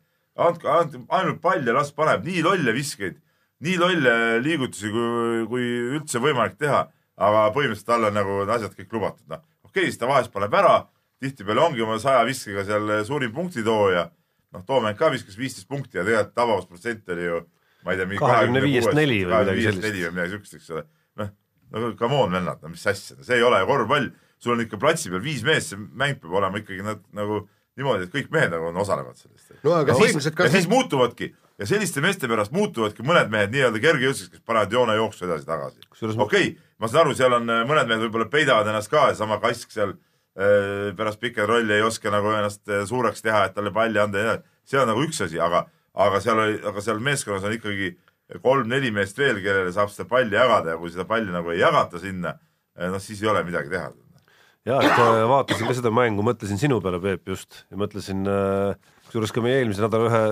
[0.49, 3.19] andke, andke ainult pall ja las paneb nii lolle viskeid,
[3.67, 5.67] nii lolle liigutusi, kui, kui
[5.99, 6.87] üldse võimalik teha,
[7.19, 9.43] aga põhimõtteliselt talle on nagu asjad kõik lubatud, noh.
[9.67, 10.77] okei okay,, siis ta vahest paneb ära
[11.23, 14.09] tihtipeale ongi oma saja viskega seal suurim punktitooja.
[14.55, 17.41] noh, Toomeng ka viskas viisteist punkti ja tegelikult tabavusprotsent oli ju,
[17.85, 19.85] ma ei tea, mingi kahekümne viiest neli või midagi sellist.
[19.85, 20.85] neli või midagi siukest, eks ole.
[21.21, 21.35] noh,
[21.75, 24.09] no come on vennad, no mis asja, see ei ole ju korvpall.
[24.39, 27.43] sul on ikka platsi peal viis meest, see mäng peab olema ikkagi nad, nagu
[27.79, 29.53] niimoodi, et kõik mehed nagu osalevad sellest.
[29.67, 33.83] no aga põhimõtteliselt ka ja siis muutuvadki ja selliste meeste pärast muutuvadki mõned mehed nii-öelda
[33.83, 35.85] kergejõustiks, kes panevad joone jooksu edasi-tagasi.
[35.93, 39.43] okei okay,, ma saan aru, seal on mõned mehed võib-olla peidavad ennast ka ja sama
[39.43, 40.08] Kask seal Äh,
[40.97, 44.25] pärast piket rolli ei oska nagu ennast äh, suureks teha, et talle palli anda ja
[44.25, 44.59] nii edasi.
[44.69, 45.65] see on nagu üks asi, aga,
[46.07, 47.95] aga seal oli, aga seal meeskonnas on ikkagi
[48.45, 51.99] kolm-neli meest veel, kellele saab seda palli jagada ja kui seda palli nagu ei jagata
[52.03, 52.37] sinna,
[52.79, 53.91] äh, noh siis ei ole midagi teha.
[54.69, 58.23] ja, et vaatasin ka seda mängu, mõtlesin sinu peale, Peep, just ja mõtlesin
[59.09, 60.23] kusjuures ka meie eelmise nädala ühe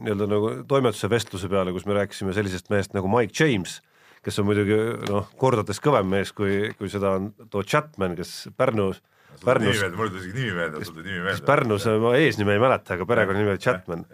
[0.00, 3.80] nii-öelda nagu toimetuse vestluse peale, kus me rääkisime sellisest mehest nagu Mike James,
[4.24, 4.76] kes on muidugi
[5.10, 9.02] noh, kordades kõvem mees, kui, kui seda on too Chapman, kes Pärnus
[9.44, 9.82] Pärnus.
[9.96, 11.44] mul tuli isegi nimi meelde, sul tuli nimi meelde.
[11.46, 14.06] Pärnus, ma eesnime ei mäleta, aga perekonnanimi oli Chatman.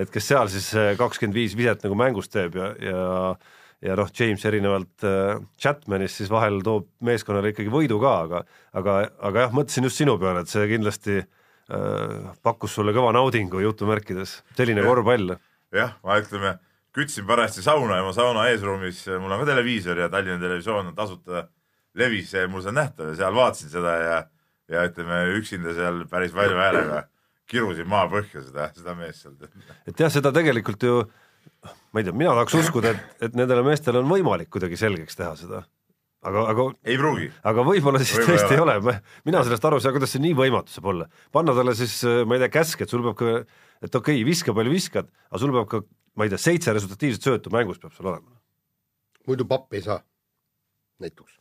[0.00, 3.02] et kes seal siis äh, kakskümmend viis viset nagu mängus teeb ja, ja
[3.80, 8.42] ja noh, James erinevalt äh, Chatmanist siis vahel toob meeskonnale ikkagi võidu ka, aga
[8.76, 8.96] aga,
[9.28, 14.40] aga jah, mõtlesin just sinu peale, et see kindlasti äh, pakkus sulle kõva naudingu jutumärkides,
[14.58, 15.36] selline korvpall.
[15.76, 16.56] jah, ma ütleme,
[16.96, 20.98] kütsin parajasti sauna ja mu sauna eesruumis, mul on ka televiisor ja Tallinna Televisioon on
[20.98, 21.46] tasuta
[21.96, 24.20] levis, mul see on nähtav ja seal vaatasin seda ja
[24.70, 27.02] ja ütleme üksinda seal päris valju häälega
[27.50, 29.34] kirusin maapõhja seda, seda meest seal.
[29.88, 31.02] et jah, seda tegelikult ju
[31.90, 35.32] ma ei tea, mina tahaks uskuda, et, et nendele meestele on võimalik kuidagi selgeks teha
[35.38, 35.62] seda.
[36.26, 37.30] aga, aga ei pruugi.
[37.50, 38.76] aga võib-olla siis võib tõesti ei ole,
[39.28, 41.08] mina sellest aru ei saa, kuidas see nii võimatu saab olla.
[41.34, 43.34] panna talle siis, ma ei tea, käsk, et sul peab ka,
[43.80, 45.82] et okei okay,, viska palju viskad, aga sul peab ka,
[46.20, 48.38] ma ei tea, seitse resultatiivset söötu mängus peab sul olema.
[49.26, 50.00] muidu pappi ei saa,
[51.02, 51.39] näiteks.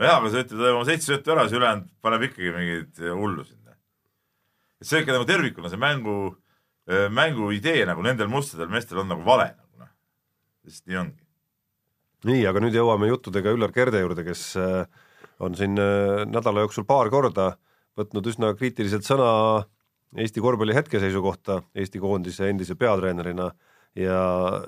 [0.00, 3.76] Nojah, aga sa ütled oma seitse söötu ära, siis ülejäänud paneb ikkagi mingeid hullu sinna.
[4.80, 6.16] et see ikka nagu tervikuna, see mängu
[7.14, 9.90] mängu idee nagu nendel mustadel meestel on nagu vale nagu noh,
[10.66, 11.20] lihtsalt nii ongi.
[12.30, 14.56] nii, aga nüüd jõuame juttudega Üllar Kerde juurde, kes
[15.42, 17.52] on siin nädala jooksul paar korda
[17.98, 19.30] võtnud üsna kriitiliselt sõna
[20.12, 23.46] Eesti korvpalli hetkeseisu kohta Eesti koondise endise peatreenerina
[23.96, 24.18] ja,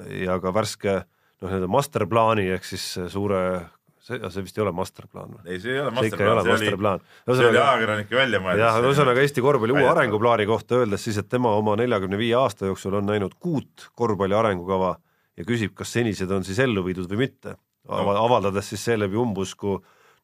[0.09, 3.43] ja ka värske noh, nii-öelda masterplaani ehk siis suure
[4.05, 5.43] see, see vist ei ole masterplaan või?
[5.49, 8.65] ei, see ei ole masterplaan, see, see oli, see oli ajakirjanike välja mõeldud.
[8.65, 12.69] jah, ühesõnaga Eesti korvpalli uue arenguplaani kohta öeldes siis, et tema oma neljakümne viie aasta
[12.71, 14.95] jooksul on näinud kuut korvpalli arengukava
[15.39, 19.75] ja küsib, kas senised on siis ellu viidud või mitte Ava, avaldades siis seeläbi umbusku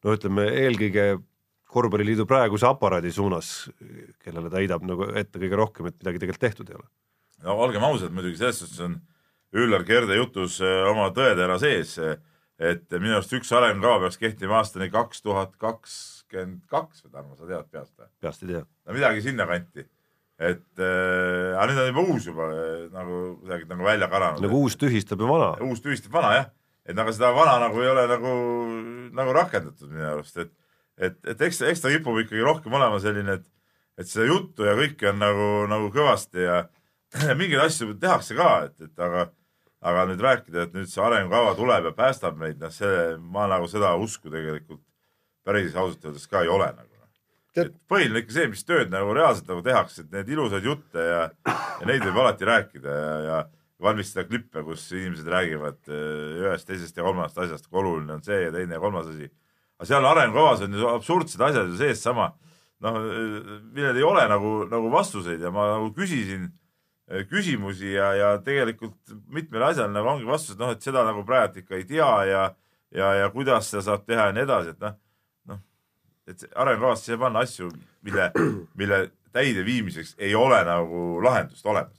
[0.01, 1.11] no ütleme, eelkõige
[1.71, 3.69] korvpalliliidu praeguse aparaadi suunas,
[4.23, 6.87] kellele ta heidab nagu ette kõige rohkem, et midagi tegelikult tehtud ei ole.
[7.45, 8.97] no olgem ausad, muidugi selles suhtes on
[9.51, 11.97] Üllar Kerde jutus eh, oma tõetera sees
[12.61, 17.49] et minu arust üks arengukava peaks kehtima aastani kaks tuhat kakskümmend kaks või Tarmo, sa
[17.49, 18.09] tead peast või?
[18.21, 18.63] peast ei tea.
[18.63, 19.85] no midagi sinnakanti.
[20.51, 24.43] et äh, aga nüüd on juba uus juba äh, nagu kuidagi nagu välja karanud.
[24.45, 25.53] nagu uus tühistab ju vana.
[25.65, 26.51] uus tühistab vana jah,
[26.85, 28.35] et aga seda vana nagu ei ole nagu,
[29.21, 30.53] nagu rakendatud minu arust, et
[31.01, 33.47] et, et eks, eks ta kipub ikkagi rohkem olema selline, et
[34.01, 36.63] et seda juttu ja kõike on nagu, nagu kõvasti ja
[37.39, 39.27] mingeid asju tehakse ka, et, et aga
[39.81, 43.69] aga nüüd rääkida, et nüüd see arengukava tuleb ja päästab meid, noh, see, ma nagu
[43.69, 44.83] seda usku tegelikult
[45.45, 46.87] päris ausalt öeldes ka ei ole nagu.
[47.91, 51.87] põhiline ikka see, mis tööd nagu reaalselt nagu tehakse, et neid ilusaid jutte ja, ja
[51.89, 53.39] neid võib alati rääkida ja, ja
[53.81, 58.37] valmistada klippe, kus inimesed räägivad eh, ühest, teisest ja kolmandast asjast, kui oluline on see
[58.45, 59.27] ja teine ja kolmas asi.
[59.81, 62.29] aga seal arengukavas on ju absurdsed asjad ju sees sama,
[62.85, 63.01] noh,
[63.73, 66.47] millel ei ole nagu, nagu vastuseid ja ma nagu küsisin
[67.29, 71.61] küsimusi ja, ja tegelikult mitmele asjale nagu ongi vastus, et noh, et seda nagu praegu
[71.61, 72.43] ikka ei tea ja,
[72.95, 74.97] ja, ja kuidas seda saab teha ja nii edasi, et noh,
[75.51, 75.63] noh,
[76.31, 77.71] et arengukavasse saab panna asju,
[78.07, 78.29] mille,
[78.79, 79.01] mille
[79.35, 81.97] täideviimiseks ei ole nagu lahendust olemas.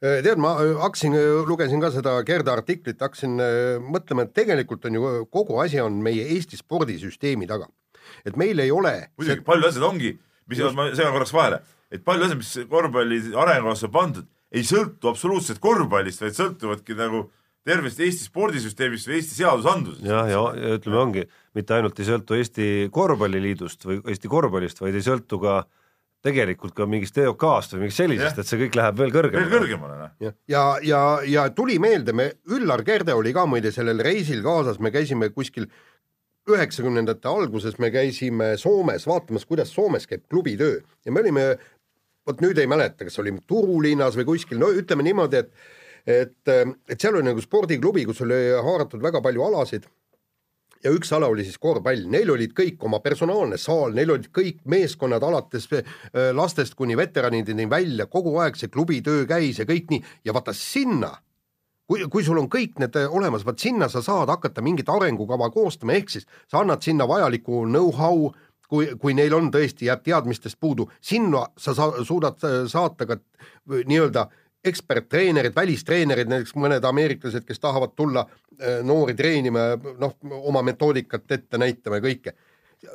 [0.00, 1.16] Äh, tead, ma äh, hakkasin,
[1.48, 3.36] lugesin ka seda Gerda artiklit, hakkasin
[3.84, 7.68] mõtlema, et tegelikult on ju kogu asi on meie Eesti spordisüsteemi taga.
[8.26, 10.08] et meil ei ole muidugi see..., paljud asjad ongi,
[10.50, 15.60] mis, ma segan korraks vahele et paljud asjad, mis korvpalli arengukavasse pandud, ei sõltu absoluutselt
[15.62, 17.26] korvpallist, vaid sõltuvadki nagu
[17.66, 20.06] tervest Eesti spordisüsteemist või Eesti seadusandlusest.
[20.06, 21.26] jah, ja, ja ütleme, ongi,
[21.56, 25.60] mitte ainult ei sõltu Eesti Korvpalliliidust või Eesti korvpallist, vaid ei sõltu ka
[26.24, 29.44] tegelikult ka mingist EOK-st või mingist sellisest, et see kõik läheb veel kõrgemale.
[29.44, 30.10] veel kõrgemale, noh.
[30.20, 34.80] ja, ja, ja, ja tuli meelde, me, Üllar Kerde oli ka muide sellel reisil kaasas,
[34.80, 35.68] me käisime kuskil
[36.50, 41.44] üheksakümnendate alguses me käisime Soomes vaatamas, kuidas Soomes käib klubitöö ja me olime
[42.26, 45.54] vot nüüd ei mäleta, kas olime Turulinnas või kuskil, no ütleme niimoodi, et
[46.06, 46.48] et,
[46.88, 49.88] et seal oli nagu spordiklubi, kus oli haaratud väga palju alasid.
[50.80, 54.62] Ja üks ala oli siis korvpall, neil olid kõik oma personaalne saal, neil olid kõik
[54.64, 55.90] meeskonnad alates äh,
[56.32, 60.00] lastest kuni veteranideni välja, kogu aeg see klubitöö käis ja kõik nii.
[60.24, 61.12] Ja vaata sinna,
[61.84, 65.98] kui, kui sul on kõik need olemas, vaat sinna sa saad hakata mingit arengukava koostama,
[66.00, 68.30] ehk siis sa annad sinna vajaliku know-how
[68.70, 72.38] kui, kui neil on tõesti, jääb teadmistest puudu, sinna sa sa suudad
[72.70, 73.18] saata ka
[73.66, 74.28] nii-öelda
[74.64, 80.16] eksperttreenerid, välistreenerid, näiteks mõned ameeriklased, kes tahavad tulla äh, noori treenima, noh,
[80.52, 82.34] oma metoodikat ette näitama ja kõike.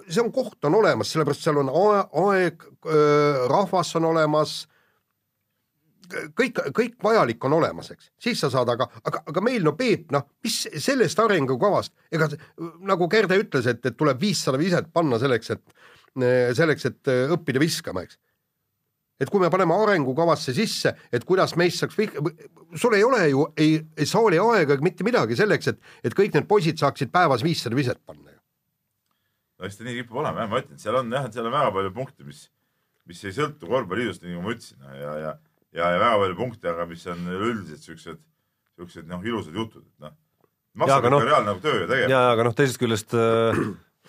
[0.10, 4.64] see on, koht on olemas, sellepärast seal on aeg, äh, rahvas on olemas
[6.10, 10.10] kõik, kõik vajalik on olemas, eks, siis sa saad, aga, aga, aga meil no Peep,
[10.16, 12.30] noh, mis sellest arengukavast, ega
[12.86, 18.06] nagu Gerde ütles, et, et tuleb viissada viset panna selleks, et selleks, et õppida viskama,
[18.06, 18.18] eks.
[19.20, 22.16] et kui me paneme arengukavasse sisse, et kuidas meist saaks vih-,
[22.76, 26.36] sul ei ole ju ei, ei saali aega ega mitte midagi selleks, et, et kõik
[26.36, 28.40] need poisid saaksid päevas viissada viset panna ju.
[29.60, 31.74] no eks ta nii kipub olema jah, ma ütlen, seal on jah, seal on väga
[31.76, 32.46] palju punkte, mis,
[33.06, 35.36] mis ei sõltu korvpalliliidust, nii nagu ma ütlesin ja, ja
[35.76, 38.22] ja, ja väga palju punkte, aga mis on üleüldiselt siuksed,
[38.76, 40.16] siuksed noh, ilusad jutud, et noh.
[40.80, 42.16] maksab ikka no, reaalne nagu töö ju tegelikult.
[42.16, 43.62] ja, aga noh, teisest küljest äh,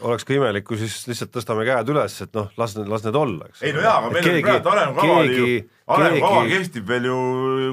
[0.06, 3.18] oleks ka imelik, kui siis lihtsalt tõstame käed üles, et noh, las need, las need
[3.18, 3.64] olla, eks.
[3.66, 5.60] ei no jaa, aga meil keegi, on praegu arengukava ju,
[5.98, 7.20] arengukava kehtib veel ju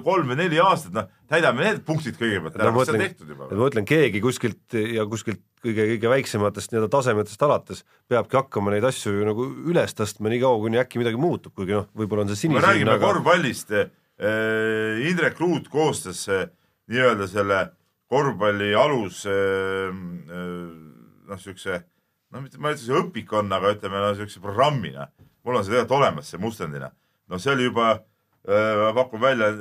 [0.06, 3.50] kolm või neli aastat, noh, täidame need punktid kõigepealt ära mis on tehtud juba.
[3.52, 9.14] ma ütlen, keegi kuskilt ja kuskilt kõige-kõige väiksematest nii-öelda tasemetest alates peabki hakkama neid asju
[9.16, 12.44] ju nagu üles tõstma nii kaua, kuni äkki midagi muutub, kuigi noh, võib-olla on see
[12.44, 12.60] sinine.
[12.60, 13.06] me räägime aga...
[13.06, 13.90] korvpallist eh,,
[15.10, 16.46] Indrek Ruut koostas eh,
[16.92, 17.62] nii-öelda selle
[18.12, 24.02] korvpalli alus eh, noh, niisuguse noh, mitte ma ei ütle, see õpik on, aga ütleme
[24.02, 25.08] no, niisuguse programmina.
[25.44, 26.92] mul on see tegelikult olemas, see mustandina.
[27.30, 27.96] no see oli juba
[28.44, 29.54] ma pakun välja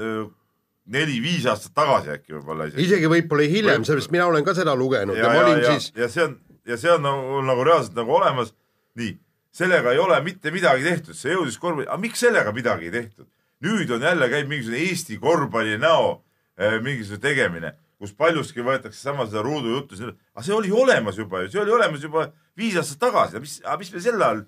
[0.90, 2.86] neli-viis aastat tagasi äkki võib-olla isegi.
[2.86, 5.92] isegi võib-olla hiljem, sellepärast mina olen ka seda lugenud ja, ja ma olin ja, siis.
[5.96, 6.34] ja see on,
[6.66, 8.50] ja see on nagu, nagu reaalselt nagu olemas.
[8.98, 9.14] nii,
[9.54, 13.28] sellega ei ole mitte midagi tehtud, see jõudis korvpalli, aga miks sellega midagi ei tehtud?
[13.62, 16.16] nüüd on jälle käib mingisugune Eesti korvpalli näo
[16.58, 20.00] eh, mingisugune tegemine, kus paljuski võetakse sama seda ruudujuttu,
[20.34, 22.26] aga see oli olemas juba ju, see oli olemas juba
[22.58, 24.42] viis aastat tagasi, mis, mis me sel ajal,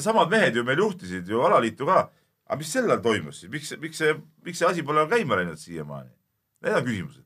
[0.00, 2.06] samad mehed ju meil juhtisid ju alaliitu ka
[2.54, 4.14] aga mis sel ajal toimus siis, miks, miks see,
[4.46, 6.12] miks see asi pole käima läinud siiamaani?
[6.64, 7.22] Need on küsimused.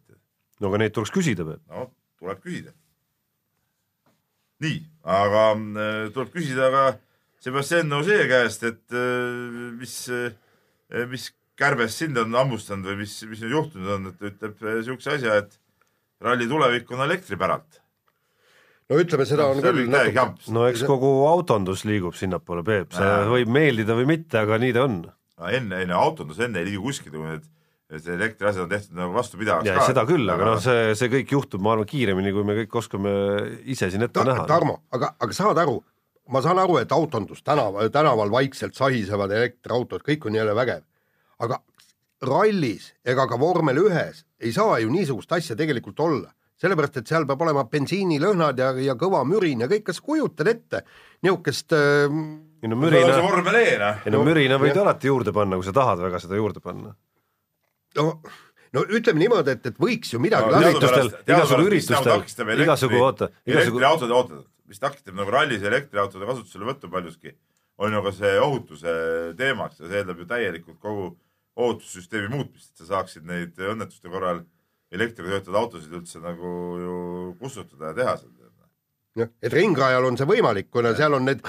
[0.58, 1.62] no aga neid tuleks küsida, Peep.
[1.70, 1.88] no
[2.18, 2.72] tuleb küsida.
[4.64, 6.86] nii, aga äh, tuleb küsida ka
[7.38, 13.44] Sebastian Ožee käest, et äh, mis, äh, mis kärbes sind on hammustanud või mis, mis
[13.44, 15.60] nüüd juhtunud on, et ta ütleb niisuguse asja, et
[16.24, 17.78] ralli tulevik on elektri päralt
[18.88, 20.50] no ütleme, seda no, on küll natuke.
[20.54, 24.86] no eks kogu autondus liigub sinnapoole, Peep, see võib meeldida või mitte, aga nii ta
[24.88, 24.98] on.
[25.38, 27.46] No enne, enne autondus enne ei liigu kuskile, kui need
[27.96, 29.84] see elektriasjad on tehtud nagu vastupidavaks ka.
[29.88, 33.12] seda küll, aga noh, see, see kõik juhtub, ma arvan, kiiremini, kui me kõik oskame
[33.64, 34.44] ise siin ette Ta, näha.
[34.50, 35.78] Tarmo, aga, aga saad aru,
[36.34, 40.84] ma saan aru, et autondus tänaval, tänaval vaikselt sahisevad elektriautod, kõik on jälle vägev.
[41.38, 41.62] aga
[42.28, 47.24] rallis ega ka vormel ühes ei saa ju niisugust asja tegelikult olla sellepärast, et seal
[47.26, 50.82] peab olema bensiinilõhnad ja, ja kõva mürin ja kõik, kas kujutad ette
[51.22, 52.10] niisugust äh,
[52.62, 54.02] ei no mürina, noh.
[54.04, 56.94] ei no mürina võid alati juurde panna, kui sa tahad väga seda juurde panna.
[57.98, 58.06] no,
[58.74, 62.24] no ütleme niimoodi, et, et võiks ju midagi no, üritustel, igasugu üritustel,
[62.64, 67.34] igasugu oota, igasugu elektriautode, oota, mis takistab nagu rallis elektriautode kasutuselevõttu paljuski,
[67.78, 68.94] on ju ka see ohutuse
[69.38, 71.12] teemaks ja see eeldab ju täielikult kogu
[71.58, 74.44] ohutussüsteemi muutmist, et sa saaksid neid õnnetuste korral
[74.94, 76.50] elektriga töötavaid autosid üldse nagu
[76.82, 76.98] ju
[77.40, 78.37] kustutada ja teha seda
[79.22, 81.42] jah, et ringrajal on see võimalik, kuna seal on need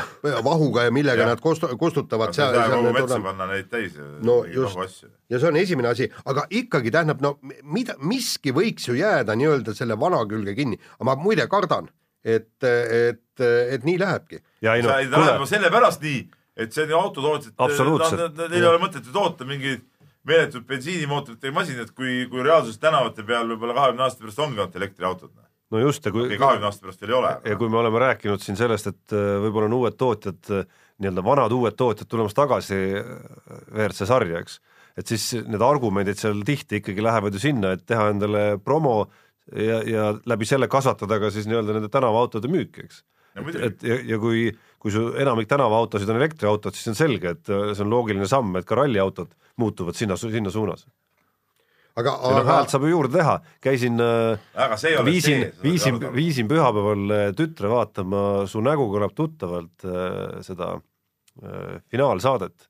[0.45, 1.29] vahuga ja millega ja.
[1.33, 2.33] nad kostu-, kustutavad.
[2.35, 6.09] seal ei saa kogu metsa panna neid täis no just, ja see on esimene asi,
[6.29, 11.09] aga ikkagi tähendab, no mida, miski võiks ju jääda nii-öelda selle vana külge kinni, aga
[11.11, 11.91] ma muide kardan,
[12.23, 14.43] et, et, et nii lähebki.
[14.65, 16.25] ja ei no, see läheb sellepärast nii,
[16.59, 19.85] et see on ju autotootjad, neil ei ole mõtet ju toota mingeid
[20.29, 25.31] meeletud bensiinimootoritega masinad, kui, kui reaalsuses tänavate peal võib-olla kahekümne aasta pärast ongi ainult elektriautod.
[25.73, 27.33] No just, ja kui kahekümne aasta pärast veel ei ole.
[27.51, 31.25] ja kui me oleme rääkinud siin sellest, et äh, võib-olla on uued tootjad, äh, nii-öelda
[31.25, 33.11] vanad uued tootjad tulemas tagasi äh,
[33.73, 34.59] WRC sarja, eks,
[34.99, 39.03] et siis need argumendid seal tihti ikkagi lähevad ju sinna, et teha endale promo
[39.53, 43.03] ja, ja läbi selle kasvatada ka siis nii-öelda nende tänavaautode müüki, eks.
[43.39, 47.49] et, et ja, ja kui kui su enamik tänavaautosid on elektriautod, siis on selge, et
[47.49, 50.85] see on loogiline samm, et ka ralliautod muutuvad sinna, sinna suunas.
[51.99, 54.01] Aga, aga noh, häält saab ju juurde teha, käisin
[55.05, 62.69] viisin, viisin, viisin pühapäeval äh, tütre vaatama Su nägu kõlab tuttavalt äh, seda äh, finaalsaadet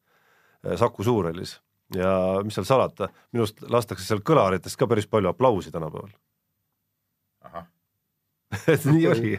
[0.79, 1.55] Saku Suurhallis
[1.95, 2.11] ja
[2.45, 6.11] mis seal salata, minu arust lastakse seal kõlaritest ka päris palju aplausi tänapäeval.
[8.73, 9.33] et nii oli.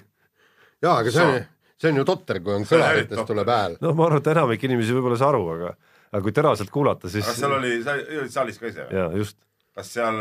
[0.82, 1.38] jaa, aga see on,
[1.76, 3.78] see on ju totter, kui on kõlaritest tuleb hääl.
[3.82, 5.74] no ma arvan, et enamik inimesi võib-olla ei saa aru, aga
[6.10, 7.26] aga kui teraselt kuulata, siis.
[7.26, 9.38] kas seal oli, sa olid saalis ka ise jaa, just.
[9.76, 10.20] Kas seal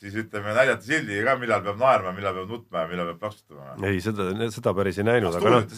[0.00, 3.76] siis ütleme, näidati sildiga ka, millal peab naerma, millal peab nutma ja millal peab plaksutama?
[3.88, 5.68] ei, seda, seda päris ei näinud, aga noh,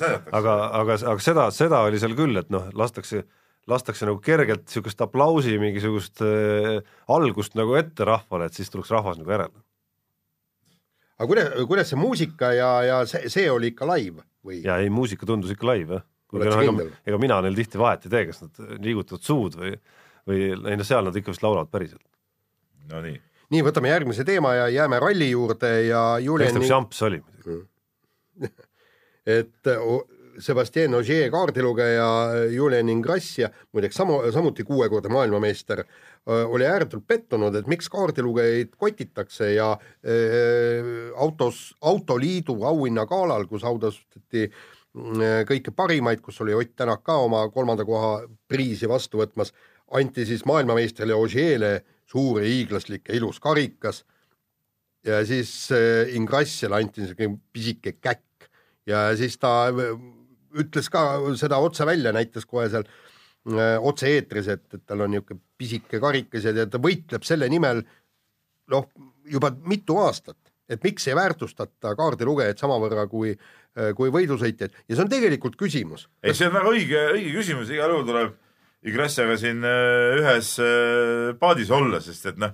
[0.41, 3.23] aga, aga, aga seda, seda oli seal küll, et noh, lastakse,
[3.71, 6.81] lastakse nagu kergelt niisugust aplausi, mingisugust äh,
[7.13, 9.65] algust nagu ette rahvale, et siis tuleks rahvas nagu järele.
[11.19, 14.63] aga kuidas, kuidas see muusika ja, ja see, see oli ikka live või?
[14.65, 18.07] jaa, ei muusika tundus ikka live, jah kuigi noh, ega, ega mina neil tihti vahet
[18.07, 19.77] ei tee, kas nad liigutavad suud või,
[20.27, 22.03] või ei noh, seal nad ikka vist laulavad päriselt.
[22.93, 23.17] No nii.
[23.55, 27.63] nii, võtame järgmise teema ja jääme ralli juurde ja Julian eks ta jamps oli muidugi
[29.39, 29.75] et
[30.39, 32.09] Sebastian Ogier kaardilugeja
[32.53, 35.83] Julian Ingrassia, muideks samu, samuti kuuekordne maailmameister,
[36.27, 45.43] oli ääretult pettunud, et miks kaardilugejaid kotitakse ja äh, autos, Autoliidu auhinnagalal, kus autastati äh,
[45.49, 48.19] kõike parimaid, kus oli Ott Tänak ka oma kolmanda koha
[48.49, 49.55] priisi vastu võtmas,
[49.95, 51.77] anti siis maailmameistrile Ogier'le
[52.11, 54.05] suur ja hiiglaslik ja ilus karikas.
[55.07, 58.49] Ja siis äh, Ingrassiale anti niisugune pisike käkk
[58.91, 59.93] ja siis ta äh,
[60.59, 61.03] ütles ka
[61.39, 66.49] seda otse välja, näitas kohe seal äh, otse-eetris, et, et tal on niisugune pisike karikas
[66.49, 67.85] ja ta võitleb selle nimel
[68.73, 68.89] noh,
[69.31, 70.39] juba mitu aastat.
[70.67, 73.37] Et miks ei väärtustata kaardilugejaid samavõrra kui,
[73.95, 74.73] kui võidusõitjaid?
[74.91, 76.09] Ja see on tegelikult küsimus.
[76.27, 78.33] ei, see on väga õige, õige küsimus, igal juhul tuleb
[78.85, 82.53] Igrassaga siin äh, ühes äh, paadis olla, sest et noh,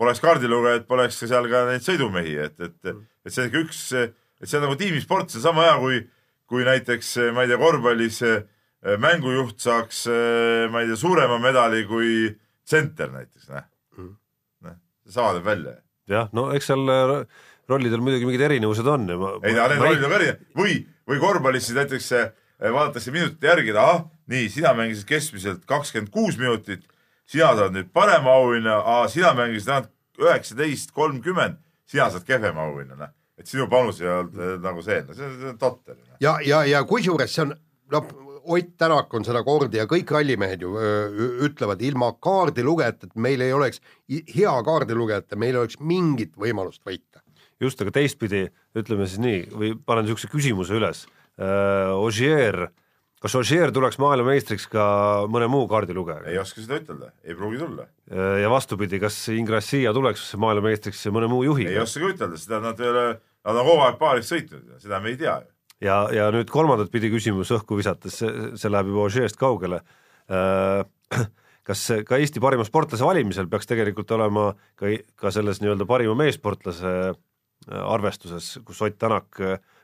[0.00, 2.92] poleks kaardilugejad, poleks seal ka neid sõidumehi, et, et,
[3.24, 6.00] et see on ikka üks, et see on nagu tiimisport, see on sama hea kui,
[6.50, 8.42] kui näiteks ma ei tea, korvpallis äh,
[9.00, 10.04] mängujuht saaks,
[10.70, 12.28] ma ei tea, suurema medali kui
[12.66, 13.66] tsenter näiteks, noh.
[14.66, 15.76] noh, sama teeb välja.
[16.10, 16.84] jah, no eks seal
[17.70, 21.78] rollidel muidugi mingid erinevused on ei, need rollid on ka erinevad või, või korvpallis siis
[21.78, 22.10] näiteks
[22.62, 26.84] vaadatakse minutite järgi, ahah, nii, sina mängisid keskmiselt kakskümmend kuus minutit,
[27.28, 28.78] sina saad nüüd parema auhinna,
[29.12, 29.92] sina mängisid ainult
[30.22, 33.12] üheksateist kolmkümmend, sina saad kehvema auhinna, noh.
[33.38, 35.96] et sinu panus ei olnud eh, nagu see, no see on totter.
[35.96, 36.18] Noh.
[36.22, 37.56] ja, ja, ja kusjuures see on,
[37.94, 43.44] noh, Ott Tänak on seda kordi ja kõik rallimehed ju öö, ütlevad, ilma kaardilugejateta meil
[43.44, 43.78] ei oleks,
[44.10, 47.22] hea kaardilugejata, meil ei oleks mingit võimalust võita.
[47.62, 51.04] just, aga teistpidi, ütleme siis nii, või panen niisuguse küsimuse üles
[51.38, 52.64] äh,, Ogier,
[53.22, 54.84] kas Ogier tuleks maailmameistriks ka
[55.30, 56.30] mõne muu kaardilugejaga?
[56.30, 57.86] ei oska seda ütelda, ei pruugi tulla.
[58.10, 61.70] Äh, ja vastupidi, kas Ingrassia tuleks maailmameistriks mõne muu juhiga?
[61.70, 63.04] ei oska ka ütelda, seda nad ei ole,
[63.46, 65.50] nad on kogu aeg paaris sõitnud, seda me ei tea ju.
[65.88, 69.82] ja, ja nüüd kolmandat pidi küsimus õhku visates, see, läheb juba Ogier'st kaugele
[70.26, 70.82] äh,,
[71.68, 76.96] kas ka Eesti parima sportlase valimisel peaks tegelikult olema ka, ka selles nii-öelda parima meessportlase
[77.12, 77.14] äh,
[77.86, 79.38] arvestuses, kus Ott Tänak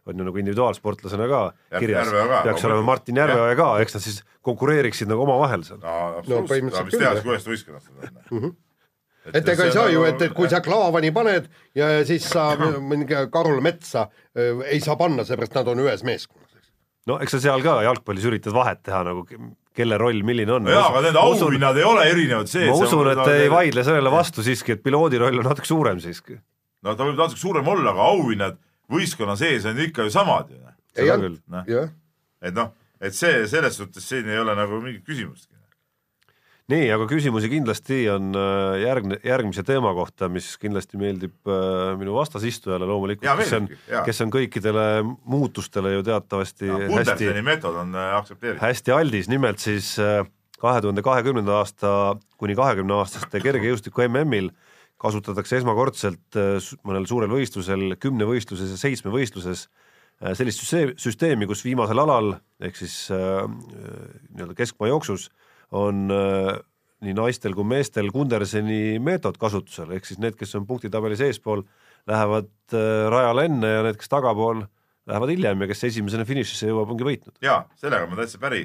[0.09, 2.13] on ju nagu individuaalsportlasena ka ja, kirjas,
[2.47, 5.83] peaks olema Martin Järveoja ka, eks nad siis konkureeriksid nagu omavahel seal.
[5.83, 8.43] no absoluutselt no,, mis teadis, kuidas võistkonnas nad on mm.
[8.47, 8.57] -hmm
[9.35, 12.51] et ega ei saa ju, et, et kui sa klaavani paned ja siis sa
[12.93, 16.71] mingi Karul Metsa äh, ei saa panna, seepärast nad on ühes meeskonnas.
[17.07, 19.27] no eks sa seal ka jalgpallis üritad vahet teha nagu
[19.79, 20.71] kelle roll milline on.
[20.73, 24.45] jaa, aga need auhinnad ei ole erinevad, see ma usun, et ei vaidle sellele vastu
[24.47, 26.39] siiski, et piloodi roll on natuke suurem siiski.
[26.87, 28.59] no ta võib natuke suurem olla, aga auhinnad
[28.93, 30.65] võistkonna sees on ikka ju samad ju.
[31.53, 31.71] noh,
[32.43, 35.55] et noh, et see selles suhtes siin ei ole nagu mingit küsimustki.
[36.69, 42.17] nii, aga küsimusi kindlasti on äh, järgne, järgmise teema kohta, mis kindlasti meeldib äh, minu
[42.19, 43.69] vastasistujale loomulikult, kes on,
[44.09, 48.65] kes on kõikidele muutustele ju teatavasti ja, hästi, meetod on äh, aktsepteeritud.
[48.65, 49.95] hästi aldis, nimelt siis
[50.59, 51.91] kahe tuhande kahekümnenda aasta
[52.41, 54.51] kuni kahekümne aastaste kergejõustiku MM-il
[55.03, 60.65] kasutatakse esmakordselt äh, mõnel suurel võistlusel, kümnevõistluses ja seitsmevõistluses äh, sellist
[60.99, 62.35] süsteemi, kus viimasel alal
[62.65, 65.29] ehk siis äh, nii-öelda keskmaa jooksus
[65.75, 71.61] on nii naistel kui meestel Kunderseni meetod kasutusel, ehk siis need, kes on punktitabelis eespool,
[72.09, 72.49] lähevad
[73.13, 74.65] rajale enne ja need, kes tagapool,
[75.07, 77.37] lähevad hiljem ja kes esimesena finišisse jõuab, ongi võitnud.
[77.45, 78.65] jaa, sellega ma täitsa päri.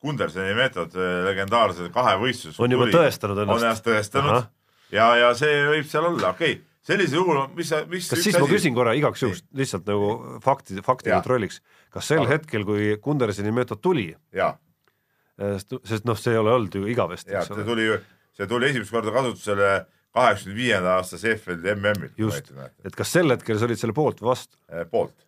[0.00, 3.60] Kunderseni meetod, legendaarse kahevõistlus on juba tõestanud ennast.
[3.60, 4.48] on ennast tõestanud
[4.94, 8.36] ja, ja see võib seal olla, okei okay., sellisel juhul, mis sa, mis kas siis
[8.36, 8.42] asi?
[8.44, 11.60] ma küsin korra igaks juhuks lihtsalt nagu fakti, fakti kontrolliks,
[11.94, 12.36] kas sel Aga.
[12.36, 17.52] hetkel, kui Kunderseni meetod tuli, sest, sest noh, see ei ole olnud ju igavesti, eks
[17.52, 17.60] ole.
[17.60, 17.98] see tuli ju,
[18.38, 19.72] see tuli esimest korda kasutusele
[20.16, 22.12] kaheksakümne viienda aasta Seefeldi MM-il.
[22.18, 22.52] just,
[22.84, 24.56] et kas sel hetkel sa olid selle poolt või vastu?
[24.72, 25.26] Eh, poolt.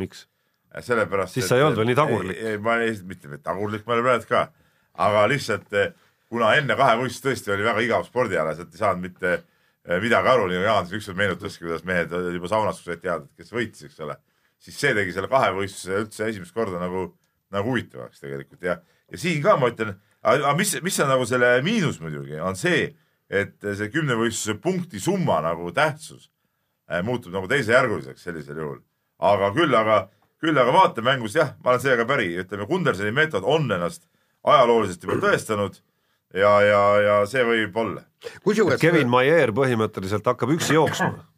[0.00, 0.26] miks?
[0.70, 2.38] Eh, sellepärast siis sa ei olnud veel nii tagurlik?
[2.38, 4.44] ei, ma ei, mitte tagurlik ma ei ole praegu ka,
[5.06, 5.74] aga lihtsalt
[6.30, 10.46] kuna enne kahevõistlust tõesti oli väga igav spordiala, sealt ei saanud mitte eh, midagi aru,
[10.48, 14.04] nii nagu Jaan ükskord meenutaski, kuidas mehed juba saunas, said teada, et kes võitis, eks
[14.06, 14.16] ole.
[14.60, 17.06] siis see tegi selle kahevõistluse üldse esimest korda nagu,
[17.50, 18.76] nagu huvitavaks tegelikult ja,
[19.10, 22.90] ja siin ka ma ütlen, aga mis, mis on nagu selle miinus muidugi, on see,
[23.30, 26.28] et see kümnevõistluse punkti summa nagu tähtsus
[26.90, 28.80] äh, muutub nagu teisejärguliseks sellisel juhul.
[29.18, 30.02] aga küll, aga,
[30.40, 34.06] küll aga vaatemängus jah, ma olen sellega päri, ütleme Kunderseni meetod on ennast
[34.44, 35.80] ajalooliselt juba tõestanud
[36.34, 38.04] ja, ja, ja see võib olla.
[38.80, 41.30] Kevin Maier põhimõtteliselt hakkab üksi jooksma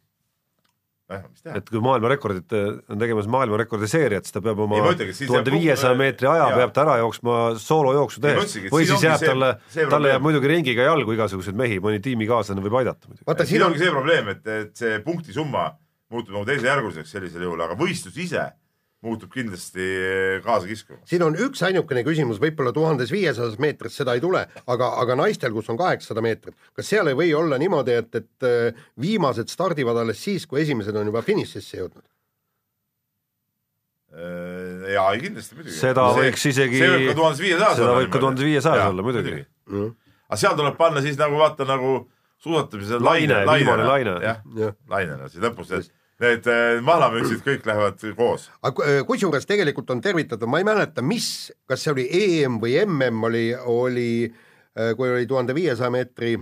[1.11, 6.47] et kui maailmarekordit on tegemas maailmarekordi seeriat, siis ta peab oma tuhande viiesaja meetri aja
[6.47, 6.57] jaa.
[6.61, 9.51] peab ta ära jooksma soolojooksu tehes või siis jääb talle,
[9.91, 13.27] talle jääb muidugi ringiga jalgu igasuguseid mehi, mõni tiimikaaslane võib aidata muidugi.
[13.29, 15.67] vaata, siin ongi see probleem, et, et see punktisumma
[16.13, 18.47] muutub nagu teisejärguliseks sellisel juhul, aga võistlus ise
[19.03, 19.87] muutub kindlasti
[20.45, 21.01] kaasa kiskuma.
[21.09, 25.53] siin on üks ainukene küsimus, võib-olla tuhandes viiesajas meetris seda ei tule, aga, aga naistel,
[25.55, 29.99] kus on kaheksasada meetrit, kas seal ei või olla niimoodi, et, et äh, viimased stardivad
[30.03, 32.05] alles siis, kui esimesed on juba finišisse jõudnud?
[34.13, 35.75] Äh, jaa, ei kindlasti muidugi.
[35.75, 37.79] seda see, võiks isegi see võib ka tuhandes viiesajas olla.
[37.81, 39.39] seda võib ka tuhandes viiesajas olla, muidugi.
[39.71, 39.89] Mm.
[40.29, 41.95] aga seal tuleb panna siis nagu vaata nagu
[42.43, 44.15] suusatamise laine, laine, laine.
[44.21, 45.89] jah, lainena siis lõpus, et
[46.21, 48.49] need äh, mahlamütsid kõik lähevad koos.
[48.63, 53.29] äh, kusjuures tegelikult on tervitatud, ma ei mäleta, mis, kas see oli EM või MM
[53.29, 54.09] oli, oli,
[54.77, 56.35] äh, kui oli tuhande viiesaja meetri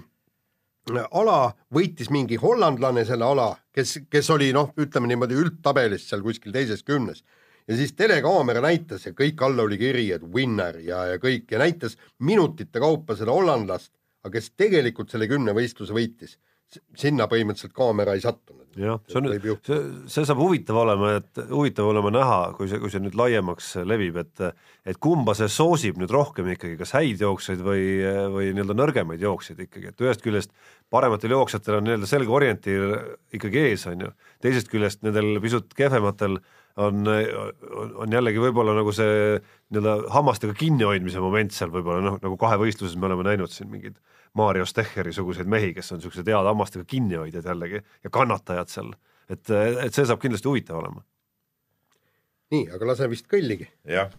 [1.12, 6.52] ala, võitis mingi hollandlane selle ala, kes, kes oli noh, ütleme niimoodi üldtabelis seal kuskil
[6.56, 7.24] teises kümnes
[7.68, 11.62] ja siis telekaamera näitas ja kõik all oli kiri, et winner ja, ja kõik ja
[11.62, 13.94] näitas minutite kaupa seda hollandlast,
[14.26, 16.38] aga kes tegelikult selle kümnevõistluse võitis,
[16.98, 18.60] sinna põhimõtteliselt kaamera ei sattunud.
[18.80, 19.28] jah, see on,
[19.68, 19.80] see,
[20.14, 24.20] see saab huvitav olema, et huvitav olema näha, kui see, kui see nüüd laiemaks levib,
[24.22, 24.46] et
[24.88, 27.84] et kumba see soosib nüüd rohkem ikkagi, kas häid jooksjaid või,
[28.34, 30.56] või nii-öelda nõrgemaid jooksjaid ikkagi, et ühest küljest
[30.94, 32.96] parematel jooksjatel on nii-öelda selge orientiir
[33.36, 36.40] ikkagi ees, on ju, teisest küljest nendel pisut kehvematel
[36.80, 39.38] on, on, on jällegi võib-olla nagu see
[39.74, 44.00] nii-öelda hammastega kinnihoidmise moment seal võib-olla noh, nagu kahevõistluses me oleme näinud siin mingeid
[44.38, 48.94] Mario Stecheri suguseid mehi, kes on niisugused head hammastega kinnihoidjad jällegi ja kannatajad seal,
[49.30, 51.04] et, et see saab kindlasti huvitav olema.
[52.52, 53.68] nii, aga lase vist kõlligi.
[53.88, 54.12] jah.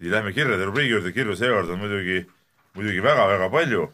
[0.00, 2.24] nii, lähme kirjade rubriigi juurde, kirju seekord on muidugi,
[2.76, 3.86] muidugi väga-väga palju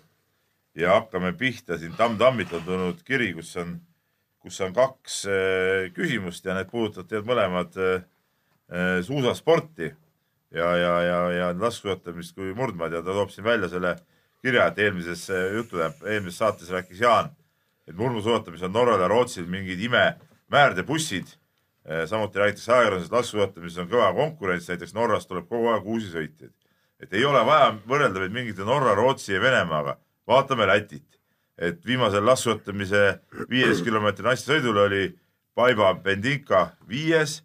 [0.76, 3.78] ja hakkame pihta siin Tamm-Tammilt on tulnud kiri, kus on
[4.46, 8.04] kus on kaks äh, küsimust ja need puudutavad mõlemad äh,
[8.70, 9.90] äh, suusasporti
[10.54, 13.96] ja, ja, ja, ja laskesuusatamist kui murdmaad ja ta toob siin välja selle
[14.42, 17.32] kirja, et eelmises jutu, eelmises saates rääkis Jaan,
[17.88, 21.36] et murmusuusatamises on Norral ja Rootsil mingid imemäärde-bussid.
[22.06, 26.54] samuti räägitakse ajakirjanduses, laskesuusatamises on kõva konkurents, näiteks Norrast tuleb kogu aeg uusi sõitjaid.
[27.00, 31.16] et ei ole vaja võrrelda meid mingite Norra, Rootsi ja Venemaaga, vaatame Lätit
[31.58, 33.02] et viimasel laskesuusatamise
[33.50, 35.04] viies kilomeetri naistesõidul oli
[35.56, 37.40] Paiba Bendinka viies.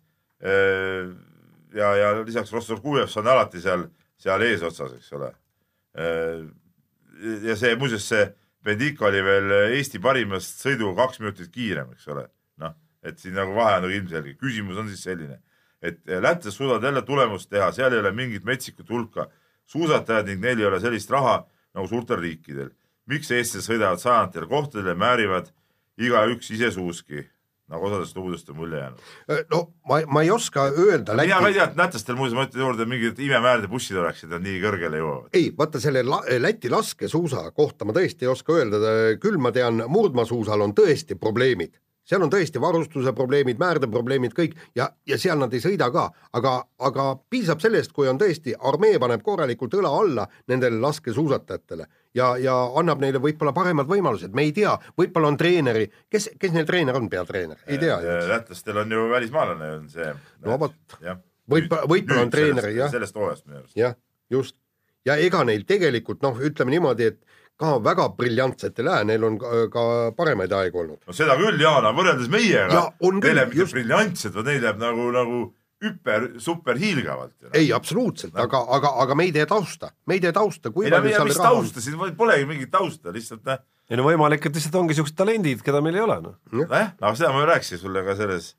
[1.71, 3.87] Äh, ja, ja lisaks Rostov Kujevs on alati seal,
[4.19, 5.31] seal eesotsas, eks ole.
[5.97, 6.43] Äh,
[7.47, 8.27] ja see muuseas, see
[8.61, 12.27] Bendinka oli veel Eesti parimast sõiduga kaks minutit kiirem, eks ole.
[12.61, 14.35] noh, et siin nagu vahe on nagu ilmselge.
[14.37, 15.39] küsimus on siis selline,
[15.81, 19.31] et lätlased suudavad jälle tulemust teha, seal ei ole mingit metsikut hulka
[19.65, 21.39] suusatajad ning neil ei ole sellist raha
[21.73, 22.69] nagu suurtel riikidel
[23.09, 25.51] miks eestlased sõidavad sajandatel kohtadel ja määrivad
[26.01, 27.25] igaüks ise suuski,
[27.71, 29.03] nagu osadest lugudest on mulje jäänud.
[29.31, 31.31] Äh, no ma, ma ei oska öelda Läti....
[31.31, 34.43] mina ka ei tea, et lätlastel muuseas, ma ütlen juurde, mingid imemäärde bussid oleksid, nad
[34.45, 35.29] nii kõrgele jõuavad.
[35.37, 38.81] ei, vaata selle la Läti laskesuusa kohta ma tõesti ei oska öelda,
[39.23, 41.79] küll ma tean, murdmaasuusal on tõesti probleemid
[42.11, 46.07] seal on tõesti varustuse probleemid, määrdeprobleemid kõik ja, ja seal nad ei sõida ka,
[46.37, 51.87] aga, aga piisab sellest, kui on tõesti, armee paneb korralikult õla alla nendele laskesuusatajatele
[52.17, 56.55] ja, ja annab neile võib-olla paremad võimalused, me ei tea, võib-olla on treeneri, kes, kes
[56.55, 57.97] neil treener on, peatreener, ei tea.
[58.31, 60.09] lätlastel on ju välismaalane on see.
[60.45, 62.91] no vot, võib-olla, võib-olla on treener, jah.
[62.93, 63.77] sellest hooajast minu arust.
[63.79, 63.95] jah,
[64.31, 64.57] just.
[65.07, 69.37] ja ega neil tegelikult noh, ütleme niimoodi, et ka väga briljantset ei lähe, neil on
[69.41, 69.83] ka, ka
[70.17, 71.01] paremaid aegu olnud.
[71.07, 73.77] no seda küll, Jaan, aga võrreldes meiega, neil jääb mitte just...
[73.77, 75.41] briljantsed, vaid neil jääb nagu, nagu
[75.81, 77.35] hüper, super hiilgavalt.
[77.53, 80.71] ei, absoluutselt no., aga, aga, aga me ei tee tausta, me ei tee tausta.
[80.83, 83.63] ei no mis tausta, siin polegi mingit tausta, lihtsalt noh.
[83.89, 86.37] ei no võimalik, et lihtsalt ongi siuksed talendid, keda meil ei ole noh.
[86.53, 88.53] nojah, no seda ma rääkisin sulle ka selles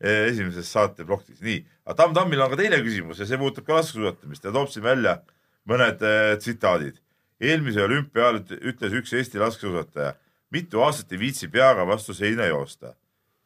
[0.00, 1.60] eh, esimeses saate plokis, nii.
[1.86, 4.88] aga Tamm Tammil on ka teine küsimus ja see puudutab ka laskesuusatamist ja toob siin
[4.88, 5.20] välja
[5.68, 7.02] mõned äh, tsitaadid
[7.42, 10.14] eelmisel olümpial ütles üks Eesti laskesuusataja,
[10.54, 12.94] mitu aastat ei viitsi peaga vastu seina joosta.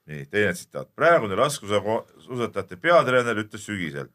[0.06, 0.94] Nii, teine tsitaat.
[0.94, 4.08] praegune laskesuusatajate peatreener ütles sügisel,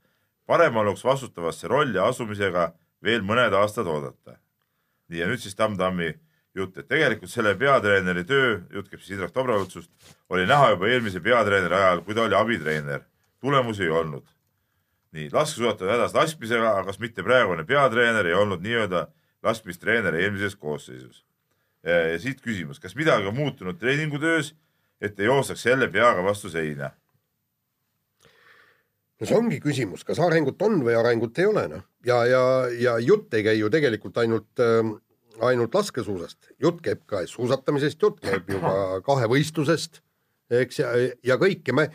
[0.48, 2.72] parem oleks vastutavasse rolli asumisega
[3.04, 4.38] veel mõned aastad oodata.
[5.12, 6.14] nii ja nüüd siis Tamm-Tammi
[6.56, 9.92] jutt, et tegelikult selle peatreeneri töö, jutt käib siis Indrek Dobrovutsust,
[10.30, 13.02] oli näha juba eelmise peatreeneri ajal, kui ta oli abitreener.
[13.42, 14.28] tulemusi ei olnud.
[15.12, 19.08] nii, laskesuusatajad hädas laskmisega, aga kas mitte praegune peatreener ei olnud nii-öelda
[19.44, 21.26] laskmistreener eelmises koosseisus.
[21.84, 24.56] ja siit küsimus, kas midagi on muutunud treeningutöös,
[25.02, 26.92] et ei joostaks jälle peaga vastu seina?
[29.20, 31.86] no see ongi küsimus, kas arengut on või arengut ei ole, noh.
[32.06, 32.44] ja, ja,
[32.80, 34.94] ja jutt ei käi ju tegelikult ainult äh,
[35.46, 38.74] ainult laskesuusast, jutt käib ka suusatamisest, jutt käib ju ka
[39.10, 40.02] kahevõistlusest,
[40.62, 40.92] eks, ja,
[41.24, 41.88] ja kõike me,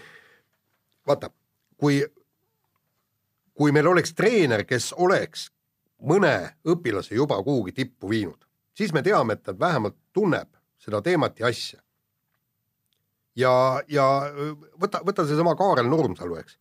[1.06, 1.30] vaata,
[1.80, 2.00] kui,
[3.56, 5.48] kui meil oleks treener, kes oleks
[6.06, 6.34] mõne
[6.68, 8.38] õpilase juba kuhugi tippu viinud,
[8.76, 10.50] siis me teame, et ta vähemalt tunneb
[10.82, 11.80] seda teemat ja asja.
[13.36, 13.52] Ja,
[13.88, 14.06] ja
[14.80, 16.56] võta, võta seesama Kaarel Nurmsalu, eks.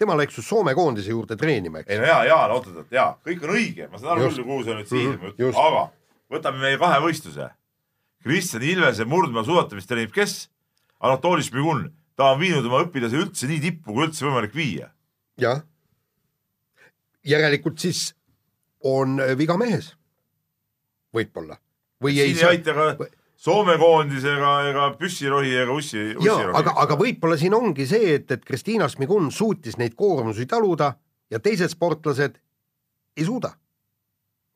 [0.00, 1.90] tema läks ju Soome koondise juurde treenima, eks.
[1.92, 4.66] ei no jaa, jaa, no oot-oot, jaa, kõik on õige, ma saan aru küll, kuhu
[4.66, 5.88] sa nüüd siia mm -hmm, aga
[6.30, 7.50] võtame meie kahevõistluse.
[8.20, 10.50] Kristjan Ilvese murdmaa suusatamist treenib kes?
[11.00, 11.90] Anatoli Šmigun.
[12.16, 14.90] ta on viinud oma õpilase üldse nii tippu, kui üldse võimalik viia.
[15.40, 15.62] jah.
[17.24, 18.14] järelikult siis
[18.84, 19.96] on äh, viga mehes.
[21.14, 21.56] võib-olla.
[22.02, 22.50] või ei saa.
[22.50, 23.06] ei aita ka
[23.40, 26.52] Soome koondisega ega püssirohi ega ussi, ussirohi.
[26.58, 30.90] aga, aga võib-olla siin ongi see, et, et Kristiina Šmigun suutis neid koormusi taluda
[31.32, 32.36] ja teised sportlased
[33.16, 33.54] ei suuda.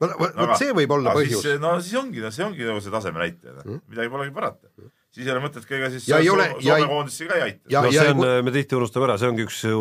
[0.05, 1.47] vot see võib olla põhjus.
[1.63, 4.69] no siis ongi, no see ongi nagu see taseme näitaja mm., midagi polegi parata.
[5.15, 7.87] siis ei ole mõtet ka ega siis ja Soome koondisse ka ei aita.
[7.87, 9.81] no see on, me tihti unustame ära, see ongi üks ju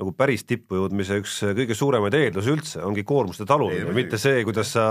[0.00, 4.72] nagu päris tippu jõudmise üks kõige suuremaid eeldusi üldse, ongi koormuste talumine, mitte see, kuidas
[4.76, 4.86] sa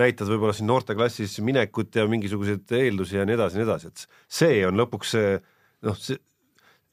[0.00, 4.04] näitad võib-olla siin noorteklassis minekut ja mingisuguseid eeldusi ja nii edasi ja nii edasi, et
[4.40, 5.32] see on lõpuks see
[5.88, 6.20] noh, see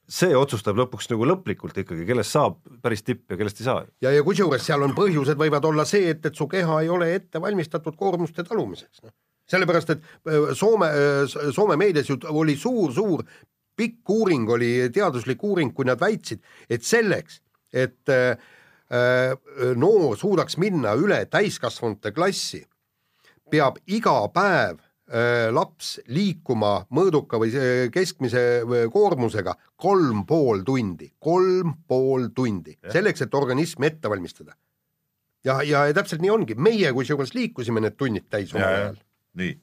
[0.10, 3.84] see otsustab lõpuks nagu lõplikult ikkagi, kellest saab päris tipp ja kellest ei saa.
[4.02, 7.12] ja, ja kusjuures seal on põhjused võivad olla see, et, et su keha ei ole
[7.14, 9.14] ette valmistatud koormuste talumiseks, noh.
[9.50, 10.02] sellepärast, et
[10.32, 13.22] äh, Soome, äh, Soome meedias ju oli suur-suur
[13.80, 17.40] pikk uuring, oli teaduslik uuring, kui nad väitsid, et selleks,
[17.74, 18.38] et äh,
[18.90, 22.64] äh noor suudaks minna üle täiskasvanute klassi,
[23.50, 27.50] peab iga päev Äh, laps liikuma mõõduka või
[27.90, 28.42] keskmise
[28.94, 34.54] koormusega kolm pool tundi, kolm pool tundi, selleks, et organism ette valmistada.
[35.44, 39.00] ja, ja täpselt nii ongi, meie kusjuures liikusime need tunnid täis omal ajal.
[39.42, 39.56] nii,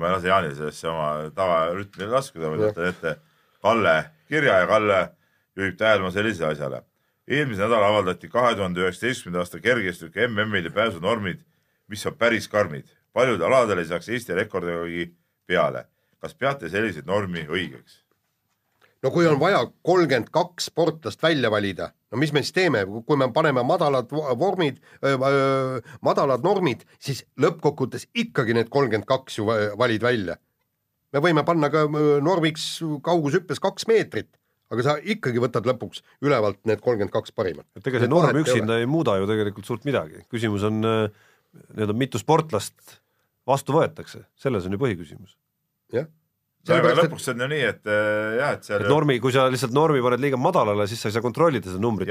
[0.00, 3.14] ma ei lase Jaanil sellesse oma tavarütmi laskuda, vaid võtan ette
[3.60, 3.96] Kalle
[4.32, 5.02] kirja ja Kalle
[5.60, 6.80] juhib tähelepanu sellisele asjale.
[7.28, 11.42] Eelmisel nädalal avaldati kahe tuhande üheksateistkümnenda aasta kergejõustiku MM-il pääsunormid,
[11.88, 15.06] mis on päris karmid paljudel aladel ei saaks Eesti rekordigi
[15.48, 15.86] peale.
[16.20, 18.00] kas peate selliseid normi õigeks?
[19.04, 23.16] no kui on vaja kolmkümmend kaks sportlast välja valida, no mis me siis teeme, kui
[23.20, 24.10] me paneme madalad
[24.40, 24.80] vormid,
[26.02, 29.46] madalad normid, siis lõppkokkuvõttes ikkagi need kolmkümmend kaks ju
[29.78, 30.36] valid välja.
[31.12, 31.86] me võime panna ka
[32.24, 32.66] normiks
[33.04, 34.28] kaugushüppes kaks meetrit,
[34.72, 37.66] aga sa ikkagi võtad lõpuks ülevalt need kolmkümmend kaks parimat.
[37.78, 42.20] et ega see norm üksinda ei muuda ju tegelikult suurt midagi, küsimus on nii-öelda mitu
[42.20, 43.00] sportlast
[43.46, 45.36] vastu võetakse, selles on ju põhiküsimus.
[45.94, 46.08] jah.
[46.66, 49.76] aga lõpuks on ju nii, et äh, jah, et seal et normi, kui sa lihtsalt
[49.76, 52.10] normi paned liiga madalale, siis sa ei saa kontrollida seda numbrit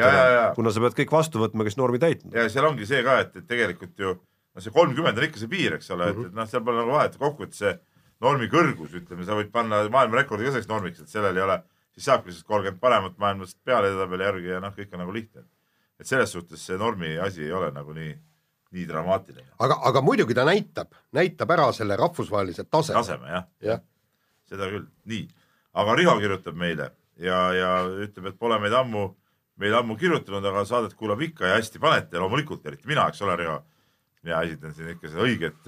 [0.56, 2.32] kuna sa pead kõik vastu võtma, kes normi täitnud.
[2.36, 4.16] ja seal ongi see ka, et, et tegelikult ju
[4.56, 6.30] no see kolmkümmend on ikka see piir, eks ole mm, -hmm.
[6.30, 7.76] et, et noh, seal pole nagu vahet, kokkuvõttes see
[8.24, 11.60] normi kõrgus, ütleme, sa võid panna maailmarekordi ka selleks normiks, et sellel ei ole,
[11.96, 15.46] siis saabki lihtsalt kolmkümmend paremat maailmast peale edetabeli järgi ja noh, kõik on nagu lihtne.
[16.00, 18.14] et selles suhtes see normi asi ei ole nagu nii
[18.76, 19.48] nii dramaatiline.
[19.60, 23.00] aga, aga muidugi ta näitab, näitab ära selle rahvusvahelise taseme.
[23.00, 23.80] taseme jah ja.,
[24.50, 25.28] seda küll, nii.
[25.74, 27.70] aga Riho kirjutab meile ja, ja
[28.08, 29.08] ütleb, et pole meid ammu,
[29.62, 33.38] meile ammu kirjutanud, aga saadet kuulab ikka ja hästi panete, loomulikult, eriti mina, eks ole,
[33.40, 33.60] Riho.
[34.26, 35.62] mina esitan siin ikka seda õiget,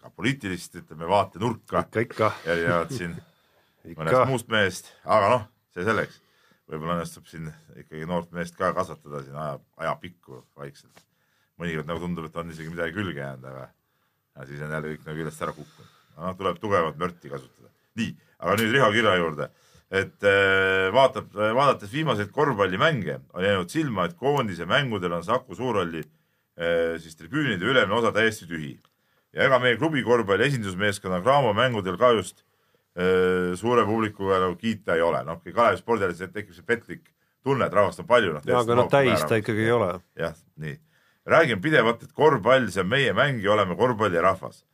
[0.00, 1.84] ka poliitilist, ütleme, vaatenurka.
[1.90, 2.32] ikka, ikka.
[2.46, 3.16] erinevalt siin
[3.84, 6.20] mõnest muust mehest, aga noh, see selleks.
[6.70, 7.48] võib-olla õnnestub siin
[7.80, 11.00] ikkagi noort meest ka kasvatada siin aja, ajapikku vaikselt
[11.60, 15.20] mõnikord nagu tundub, et on isegi midagi külge jäänud, aga, siis on jälle kõik nagu
[15.20, 15.96] küljest ära kukkunud.
[16.20, 17.72] noh, tuleb tugevat mörti kasutada.
[17.98, 19.50] nii, aga nüüd Riho kirja juurde.
[19.90, 26.04] et äh, vaatab, vaadates viimaseid korvpallimänge, on jäänud silma, et koondise mängudel on Saku Suurhalli
[26.04, 28.78] äh, siis tribüünide ülemine osa täiesti tühi.
[29.32, 32.44] ja ega meie klubi korvpalli esindusmeeskonna Graamo mängudel ka just
[33.56, 35.22] suure publikuga nagu kiita ei ole.
[35.24, 37.04] noh, kui Kalevi spordialis tekib see petlik
[37.44, 38.34] tunne, et rahvast on palju.
[38.34, 39.92] noh, aga noh, täis ta ikkagi ei ole.
[40.18, 40.74] jah, nii
[41.30, 44.64] räägime pidevalt, et korvpall, see on meie mäng ja oleme korvpallirahvas.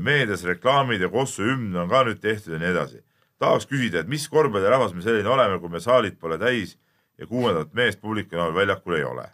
[0.00, 3.04] meedias reklaamid ja Kossu hümn on ka nüüd tehtud ja nii edasi.
[3.38, 6.78] tahaks küsida, et mis korvpallirahvas me selline oleme, kui me saalid pole täis
[7.18, 9.26] ja kuuendat meest publiku näol väljakul ei ole.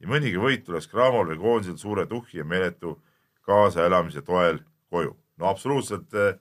[0.00, 3.00] nii mõnigi võit tuleks Cramol või koondisel suure tuhhi ja meeletu
[3.42, 4.58] kaasaelamise toel
[4.90, 5.16] koju.
[5.36, 6.34] no absoluutselt eh,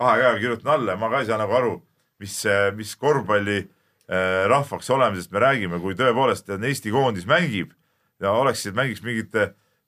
[0.00, 1.74] kahe käega kirjutan alla ja ma ka ei saa nagu aru,
[2.22, 2.36] mis,
[2.76, 7.72] mis korvpalli eh, rahvaks oleme, sest me räägime, kui tõepoolest Eesti koondis mängib
[8.20, 9.36] ja oleksid, mängiks mingit,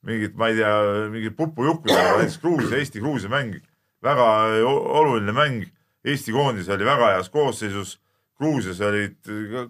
[0.07, 0.73] mingit, ma ei tea,
[1.13, 3.59] mingit pupujukkudega, näiteks Gruusia, Eesti-Gruusia mäng,
[4.05, 4.29] väga
[4.69, 5.69] oluline mäng.
[6.05, 7.97] Eesti koondis oli väga heas koosseisus,
[8.39, 9.17] Gruusias olid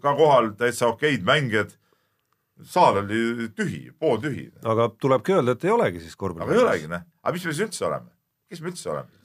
[0.02, 1.72] ka kohal täitsa okeid mängijad.
[2.62, 4.50] saal oli tühi, pooltühi.
[4.66, 6.50] aga tulebki öelda, et ei olegi siis korvpalli.
[6.50, 7.04] aga ei olegi, noh.
[7.22, 8.10] aga mis me siis üldse oleme?
[8.50, 9.17] kes me üldse oleme?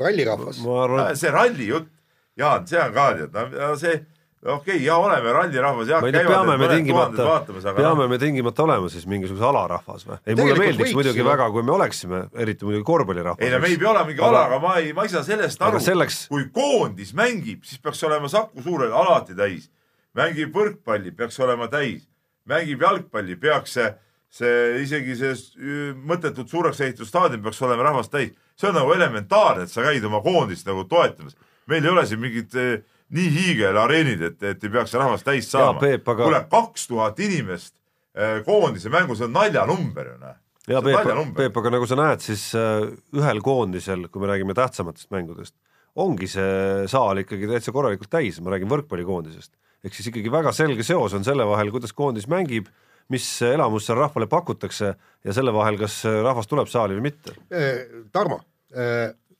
[0.00, 0.62] Rallirahvas.
[0.84, 1.16] Arvan...
[1.16, 1.90] see ralli jutt,
[2.36, 3.98] Jaan, see on ka tead, no see
[4.46, 9.04] okei okay,, ja oleme rallirahvas, jah, käivad peame me tingimata, peame me tingimata olema siis
[9.06, 10.16] mingisuguse alarahvas või?
[10.26, 13.44] ei, mulle meeldiks võiks, muidugi väga, kui me oleksime, eriti muidugi korvpallirahvas.
[13.44, 15.62] ei no me ei pea olema mingi ala, aga ma ei, ma ei saa sellest
[15.62, 19.70] aru selleks..., kui koondis mängib, siis peaks olema Saku Suurel alati täis.
[20.18, 22.08] mängib võrkpalli, peaks olema täis.
[22.50, 23.92] mängib jalgpalli, peaks see,
[24.28, 28.34] see isegi see mõttetult suureks ehitatud staadion peaks olema rahvast täis.
[28.56, 31.36] See on nagu elementaarne, et sa käid oma koondist nagu toetamas.
[31.66, 32.82] meil ei ole siin mingit äh,
[33.12, 35.80] nii hiigelareenid, et, et ei peaks rahvast täis saama.
[35.82, 36.14] Aga...
[36.24, 37.74] kuule, kaks tuhat inimest
[38.16, 40.38] eh, koondise mängus on naljanumber ju noh.
[40.70, 42.86] ja Peep, Peep, aga nagu sa näed, siis eh,
[43.18, 45.56] ühel koondisel, kui me räägime tähtsamatest mängudest,
[46.00, 49.52] ongi see saal ikkagi täitsa korralikult täis, ma räägin võrkpallikoondisest.
[49.84, 52.70] ehk siis ikkagi väga selge seos on selle vahel, kuidas koondis mängib,
[53.12, 57.36] mis elamust seal rahvale pakutakse ja selle vahel, kas rahvas tuleb saali või mitte.
[58.12, 58.40] Tarmo,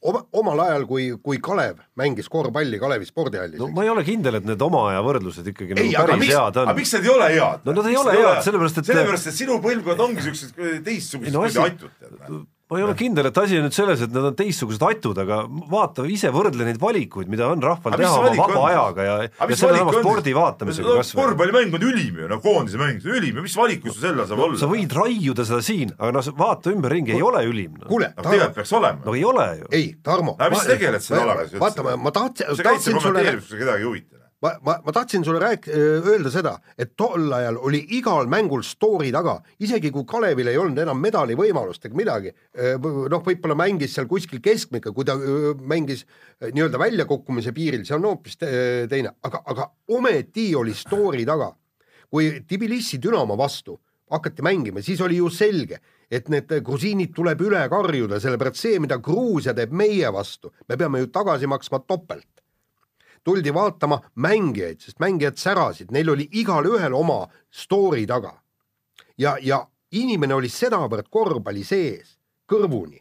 [0.02, 3.60] oma, omal ajal, kui, kui Kalev mängis korvpalli Kalevi spordihallis.
[3.60, 6.34] no ma ei ole kindel, et need oma aja võrdlused ikkagi ei, nagu päris miks,
[6.34, 6.70] head on.
[6.70, 7.66] aga miks need ei ole head?
[7.66, 10.58] no nad ei miks ole head, sellepärast et sellepärast, et sinu põlvkond ongi siuksed
[10.88, 12.42] teistsugused no, atud
[12.72, 15.42] ma ei ole kindel, et asi on nüüd selles, et nad on teistsugused atud, aga
[15.70, 18.68] vaata ise võrdle neid valikuid, mida on rahval teha oma vaba on?
[18.70, 21.20] ajaga ja, ja sellesama spordi vaatamisega no, kasvõi.
[21.20, 24.26] korvpallimäng on ülim ju, no koondise mäng, see on ülim ja mis valikus sul selle
[24.28, 24.62] saab no, olla?
[24.62, 27.86] sa võid raiuda seda siin, aga noh, vaata ümberringi, ei ole ülim no..
[27.90, 29.04] kuule, no tegelikult peaks olema.
[29.04, 29.70] no ei ole ju.
[29.78, 30.36] ei, Tarmo.
[30.38, 32.64] aga mis sa tegeled selle alaga vaata, ma tahtsin.
[32.64, 34.11] kaitse kommenteerimisega kedagi ei huvita
[34.43, 39.12] ma, ma, ma tahtsin sulle rääk-, öelda seda, et tol ajal oli igal mängul story
[39.14, 42.32] taga, isegi kui Kalevil ei olnud enam medali võimalust ega midagi,
[42.82, 46.05] noh, võib-olla mängis seal kuskil keskmikku, kui ta mängis
[46.43, 51.53] nii-öelda väljakukkumise piiril, see on hoopis teine, aga, aga ometi oli story taga.
[52.12, 53.78] kui Tbilisi Dünamo vastu
[54.12, 55.78] hakati mängima, siis oli ju selge,
[56.11, 61.01] et need grusiinid tuleb üle karjuda, sellepärast see, mida Gruusia teeb meie vastu, me peame
[61.01, 62.43] ju tagasi maksma topelt
[63.24, 68.34] tuldi vaatama mängijaid, sest mängijad särasid, neil oli igalühel oma story taga.
[69.18, 72.18] ja, ja inimene oli sedavõrd korvpalli sees,
[72.48, 72.98] kõrvuni.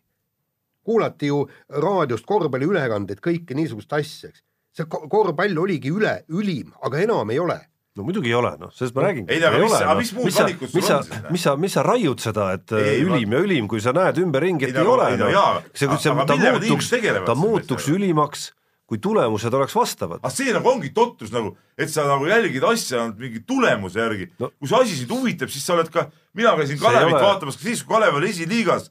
[0.84, 4.44] kuulati ju raadiost korvpalliülekandeid, kõike niisugust asja, eks.
[4.74, 7.60] see korvpall oligi üle, ülim, aga enam ei ole
[7.96, 9.28] no muidugi ei ole, noh, sellest ma räägingi.
[9.34, 11.24] ei, aga mis, aga mis muud valikud sul on siis?
[11.36, 13.36] mis sa, mis sa raiud seda, et ei, äh, ülim ma...
[13.36, 15.60] ja ülim, kui sa näed ümberringi, et ei, ei ole, noh.
[15.74, 16.92] see, see, ta muutuks,
[17.28, 18.52] ta muutuks ülimaks
[18.92, 20.20] kui tulemused oleks vastavad.
[20.20, 24.26] aga see nagu ongi totrus nagu, et sa nagu jälgid asja mingi tulemuse järgi.
[24.42, 24.50] No..
[24.60, 27.22] kui see asi sind huvitab, siis sa oled ka, mina käisin Kalevit ole...
[27.24, 28.90] vaatamas ka siis, kui Kalev oli esiliigas,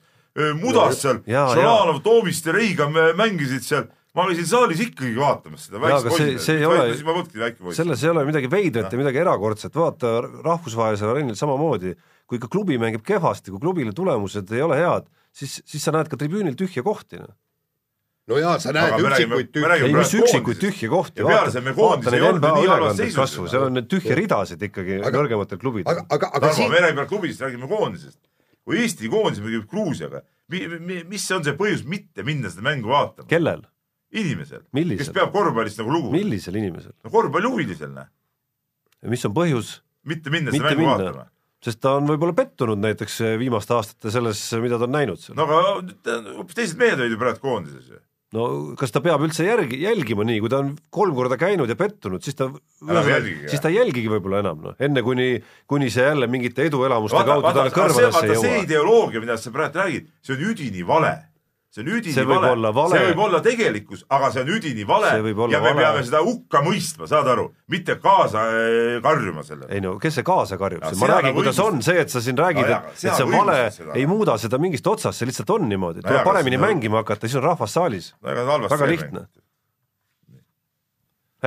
[0.57, 3.91] mudas seal, Šalanov, Toomiste, Reiga mängisid seal.
[4.17, 5.79] Ma käisin saalis ikkagi vaatamas seda
[6.41, 10.17] see ei ole, selles ei ole midagi veidrat ja midagi erakordset, vaata
[10.49, 11.93] rahvusvahelisel areenil samamoodi,
[12.25, 16.11] kui ikka klubi mängib kehvasti, kui klubile tulemused ei ole head, siis, siis sa näed
[16.11, 17.37] ka tribüünil tühje kohti, noh
[18.31, 19.79] no jaa, sa näed aga üksikuid tühje.
[19.87, 24.17] ei, mis üksikuid tühje kohti, vaata, vaata neid NBA ülekandeid kasvu, seal on neid tühje
[24.19, 25.91] ridasid ikkagi aga, nõrgematel klubidel.
[25.91, 28.21] aga, aga, aga Tarmo siin..., me räägime klubist, räägime koondisest.
[28.67, 30.23] kui Eesti koondis mängib Gruusiaga,
[31.11, 33.29] mis on see põhjus mitte minna seda mängu vaatama?
[33.31, 33.67] kellel?
[34.11, 34.65] inimesel,
[34.99, 36.15] kes peab korvpallist nagu lugu.
[36.15, 36.95] millisel inimesel?
[37.03, 38.09] no korvpallihuvilisel, noh.
[39.11, 39.81] mis on põhjus?
[40.07, 40.97] mitte minna seda mängu minna.
[40.97, 41.29] vaatama
[41.61, 45.37] sest ta on võib-olla pettunud näiteks viimaste aastate selles, mida ta on näinud seal.
[45.37, 45.59] no aga
[46.39, 48.01] hoopis teised mehed olid ju praegu koondises ju
[48.37, 48.47] no
[48.79, 52.23] kas ta peab üldse järgi, jälgima nii, kui ta on kolm korda käinud ja pettunud,
[52.23, 52.51] siis ta,
[53.51, 55.33] siis ta ei jälgigi võib-olla enam, noh, enne kuni,
[55.71, 58.45] kuni see jälle mingite eduelamuste kaudu talle kõrvadesse ei jõua.
[58.45, 61.17] see ideoloogia, mida sa praegu räägid, see on üdini vale
[61.71, 65.13] see on üdini see vale, vale., see võib olla tegelikkus, aga see on üdini vale
[65.15, 65.61] ja me vale.
[65.79, 69.71] peame seda hukka mõistma, saad aru, mitte kaasa äh, karjuma sellele.
[69.77, 72.67] ei no kes see kaasa karjub, ma räägin, kuidas on see, et sa siin räägid,
[72.67, 73.95] et, et see vale seda.
[73.95, 76.67] ei muuda seda mingist otsast, see lihtsalt on niimoodi, tuleb paremini seda...
[76.67, 78.13] mängima hakata, siis on rahvas saalis.
[78.27, 79.27] väga lihtne.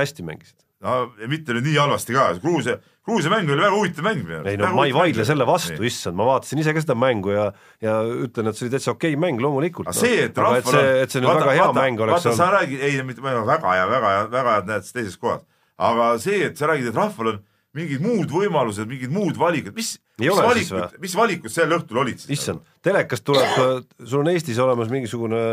[0.00, 0.56] hästi mängisid.
[0.84, 0.96] No
[1.30, 4.48] mitte nüüd nii halvasti ka, Gruusia Gruusia mäng oli väga huvitav mäng minu arust.
[4.48, 7.48] ei no ma ei vaidle selle vastu, issand, ma vaatasin ise ka seda mängu ja,
[7.84, 9.90] ja ütlen, et see oli täitsa okei okay mäng loomulikult.
[9.90, 10.92] aga see, et rahval on.
[11.02, 12.38] et see, nüüd vaata, väga hea vaata, mäng oleks olnud.
[12.40, 15.44] sa räägid, ei mitte väga hea, väga hea, väga head näed teises kohas,
[15.90, 17.42] aga see, et sa räägid, et rahval on
[17.76, 22.38] mingid muud võimalused, mingid muud valikud, mis, mis valikud, mis valikud sel õhtul olid siis?
[22.38, 25.44] issand, telekast tuleb, sul on Eestis olemas mingisugune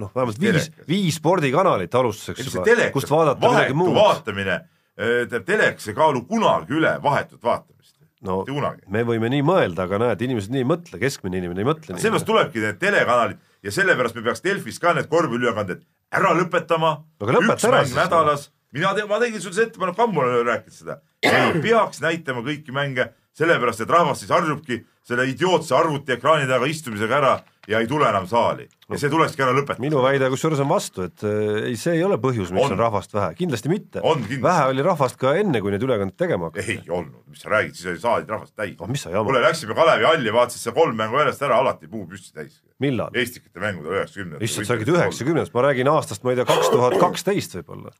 [0.00, 3.94] noh, vähemalt viis, viis spordikanalit alustuseks juba, kust vaadata midagi muud.
[3.96, 4.60] vaatamine
[4.94, 7.96] teeb telekas ei kaalu kunagi üle vahetut vaatamist.
[8.24, 8.42] no
[8.88, 12.02] me võime nii mõelda, aga näed, inimesed nii ei mõtle, keskmine inimene ei mõtle nii.
[12.02, 15.82] sellepärast tulebki need telekanalid ja sellepärast me peaks Delfis ka need korvpalliülekanded
[16.14, 16.94] ära lõpetama.
[17.24, 21.58] Üks mäng nädalas, mina te-, ma tegin sulle see ettepanek, ammu olen rääkinud seda, ei
[21.64, 27.34] peaks näitama kõiki mänge, sellepärast et rahvas siis harjubki selle idiootse arvutiekraani taga istumisega ära
[27.68, 29.82] ja ei tule enam saali ja see tulekski ära lõpetada.
[29.82, 32.82] minu väide kusjuures on vastu, et äh, ei, see ei ole põhjus, miks on, on
[32.82, 34.02] rahvast vähe, kindlasti mitte.
[34.44, 36.76] vähe oli rahvast ka enne, kui neid ülekandeid tegema hakati.
[36.76, 39.24] ei olnud, mis sa räägid, siis oli saalid rahvast täis oh,.
[39.24, 42.60] kuule, läksime Kalevi halli, vaatasid seal kolm mängu järjest ära, alati puu püsti täis.
[42.84, 43.12] millal?
[43.16, 44.48] Eestikute mängudel üheksakümnendatel.
[44.48, 47.94] issand, sa räägid üheksakümnendast, ma räägin aastast, ma ei tea, kaks tuhat kaksteist võib-olla.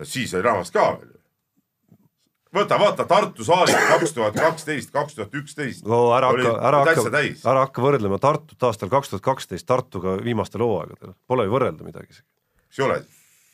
[0.00, 1.19] no siis oli rahvast ka veel
[2.54, 5.84] võta, vaata Tartu saalid kaks tuhat kaksteist, kaks tuhat üksteist.
[5.86, 7.22] no ära hakka, ära hakka,
[7.52, 12.14] ära hakka võrdlema Tartut aastal kaks tuhat kaksteist Tartuga viimastel hooaegadel, pole ju võrrelda midagi
[12.14, 12.26] isegi.
[12.68, 13.00] eks ole,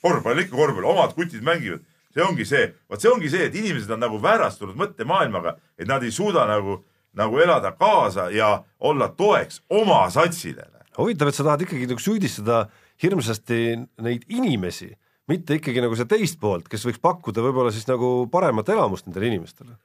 [0.05, 1.85] korvpall ikka korvpall, omad kutid mängivad,
[2.15, 6.05] see ongi see, vot see ongi see, et inimesed on nagu väärastunud mõttemaailmaga, et nad
[6.05, 6.81] ei suuda nagu,
[7.17, 10.71] nagu elada kaasa ja olla toeks oma satsile.
[10.97, 12.67] huvitav, et sa tahad ikkagi nagu süüdistada
[13.03, 14.95] hirmsasti neid inimesi
[15.31, 19.33] mitte ikkagi nagu see teist poolt, kes võiks pakkuda võib-olla siis nagu paremat elamust nendele
[19.33, 19.77] inimestele.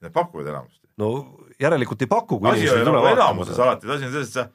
[0.00, 0.86] Need pakuvad enamasti.
[1.00, 1.12] no
[1.60, 4.46] järelikult ei paku, kui asi ei ole nagu enamuses alati, asi on selles, et sa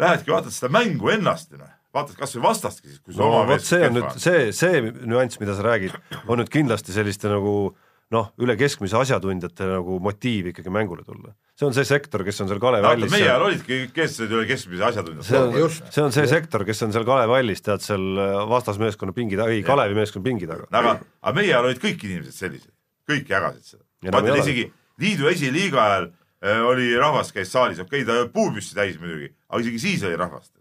[0.00, 3.82] lähedki vaatad seda mängu ennast, noh vaatad kas või vastastki siis, kui no vot see
[3.86, 7.72] on nüüd see, see nüanss, mida sa räägid, on nüüd kindlasti selliste nagu
[8.14, 11.32] noh, üle keskmise asjatundjate nagu motiiv ikkagi mängule tulla.
[11.58, 14.36] see on see sektor, kes on seal Kalevi no, hallis meie ajal olidki, kes olid
[14.38, 15.26] üle keskmise asjatundjad.
[15.28, 19.38] see on, see on see sektor, kes on seal Kalevi hallis, tead, seal vastasmeeskonna pingi
[19.40, 20.68] taga, ei, Kalevi meeskonna pingi taga.
[20.70, 22.72] aga, aga meie ajal olid kõik inimesed sellised,
[23.10, 23.84] kõik jagasid seda.
[24.10, 24.66] ma ütlen isegi
[25.00, 29.62] liidu esiliiga ajal äh, oli rahvas käis saalis, okei okay,, ta puupüssi täis muidugi, aga
[29.66, 30.54] isegi siis oli rahvast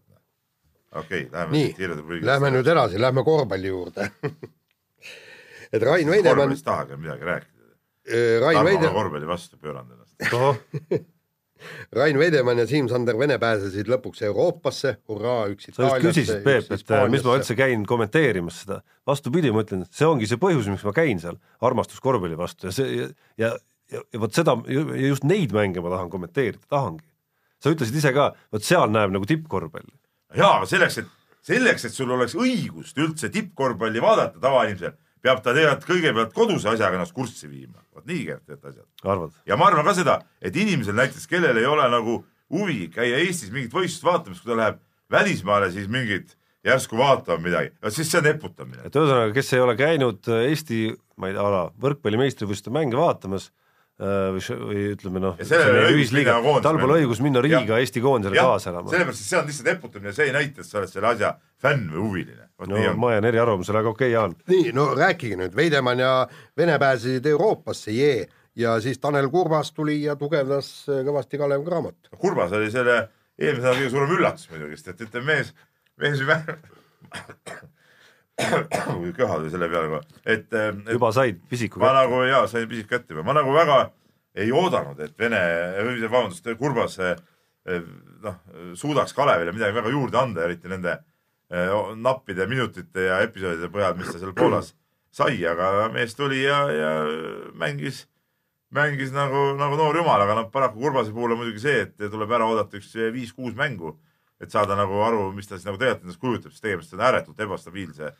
[0.92, 4.10] okei okay,, lähme nii, lähme nüüd edasi, lähme korvpalli juurde
[5.74, 6.36] et Rain Veidemann.
[6.36, 7.72] korvpallist tahagi midagi rääkida.
[8.10, 8.98] Äh, Rain Veidemann.
[8.98, 11.08] korvpalli vastu pööranud ennast
[11.92, 15.98] Rain Veidemann ja Siim-Sander Vene pääsesid lõpuks Euroopasse, hurraa, üks Itaaliasse.
[16.00, 18.80] sa just küsisid, Peep, et äh, mis ma üldse käin kommenteerimas seda.
[19.08, 22.76] vastupidi, ma ütlen, see ongi see põhjus, miks ma käin seal, armastus korvpalli vastu ja
[22.76, 23.10] see ja,
[23.42, 23.52] ja,
[23.92, 24.56] ja, ja vot seda,
[25.04, 27.04] just neid mänge ma tahan kommenteerida, tahangi.
[27.60, 30.00] sa ütlesid ise ka, vot seal näeb nagu tippkorvpalli
[30.38, 31.12] jaa, aga selleks, et,
[31.50, 37.00] selleks, et sul oleks õigust üldse tippkorvpalli vaadata tavainimesel, peab ta tegelikult kõigepealt koduse asjaga
[37.00, 37.80] ennast kurssi viima.
[37.96, 39.40] vot nii käivad tegelikult asjad.
[39.46, 43.52] ja ma arvan ka seda, et inimesel näiteks, kellel ei ole nagu huvi käia Eestis
[43.52, 44.80] mingit võistlust vaatamas, kui ta läheb
[45.12, 48.84] välismaale, siis mingit järsku vaatama midagi, siis see on eputamine.
[48.86, 50.82] et ühesõnaga, kes ei ole käinud Eesti,
[51.18, 53.50] ma ei tea, ala võrkpalli meistrivõistluste mänge vaatamas
[54.00, 57.80] või, või ütleme noh, ühisliiga, tal pole õigus minna Riiga ja.
[57.84, 58.92] Eesti koondisele kaasa elama.
[58.94, 61.90] sellepärast, et see on lihtsalt eputamine, see ei näita, et sa oled selle asja fänn
[61.92, 62.50] või huviline.
[62.72, 64.36] no ma jään eriarvamusele, aga okei okay,, Jaan.
[64.52, 66.14] nii, no rääkige nüüd, Veidemann ja
[66.58, 72.14] Vene pääsesid Euroopasse, jee, ja siis Tanel Kurvas tuli ja tugevdas kõvasti Kalev Cramot.
[72.18, 73.02] Kurvas oli selle
[73.40, 75.52] eelmise nädala kõige suurem üllatus muidugi, sest et ütleme, mees,
[76.00, 76.24] mees
[79.20, 80.92] köha tuli selle peale kohe, et, et.
[80.94, 81.86] juba said pisiku kätte?
[81.88, 83.80] ma nagu jaa, sain pisiku kätte juba, ma nagu väga
[84.40, 85.40] ei oodanud, et Vene,
[86.06, 87.16] vabandust, Kurbas eh,
[88.24, 88.38] noh,
[88.78, 90.96] suudaks Kalevile midagi väga juurde anda, eriti nende
[91.52, 94.74] eh, nappide minutite ja episoodide põhjal, mis ta seal Poolas
[95.20, 96.92] sai, aga mees tuli ja, ja
[97.58, 98.06] mängis,
[98.76, 102.38] mängis nagu, nagu noor jumal, aga noh, paraku Kurbase puhul on muidugi see, et tuleb
[102.38, 103.98] ära oodata üks viis-kuus mängu,
[104.40, 107.42] et saada nagu aru, mis ta siis nagu tegelikult endast kujutab, sest tegemist on ääretult
[107.44, 108.14] ebastabiilse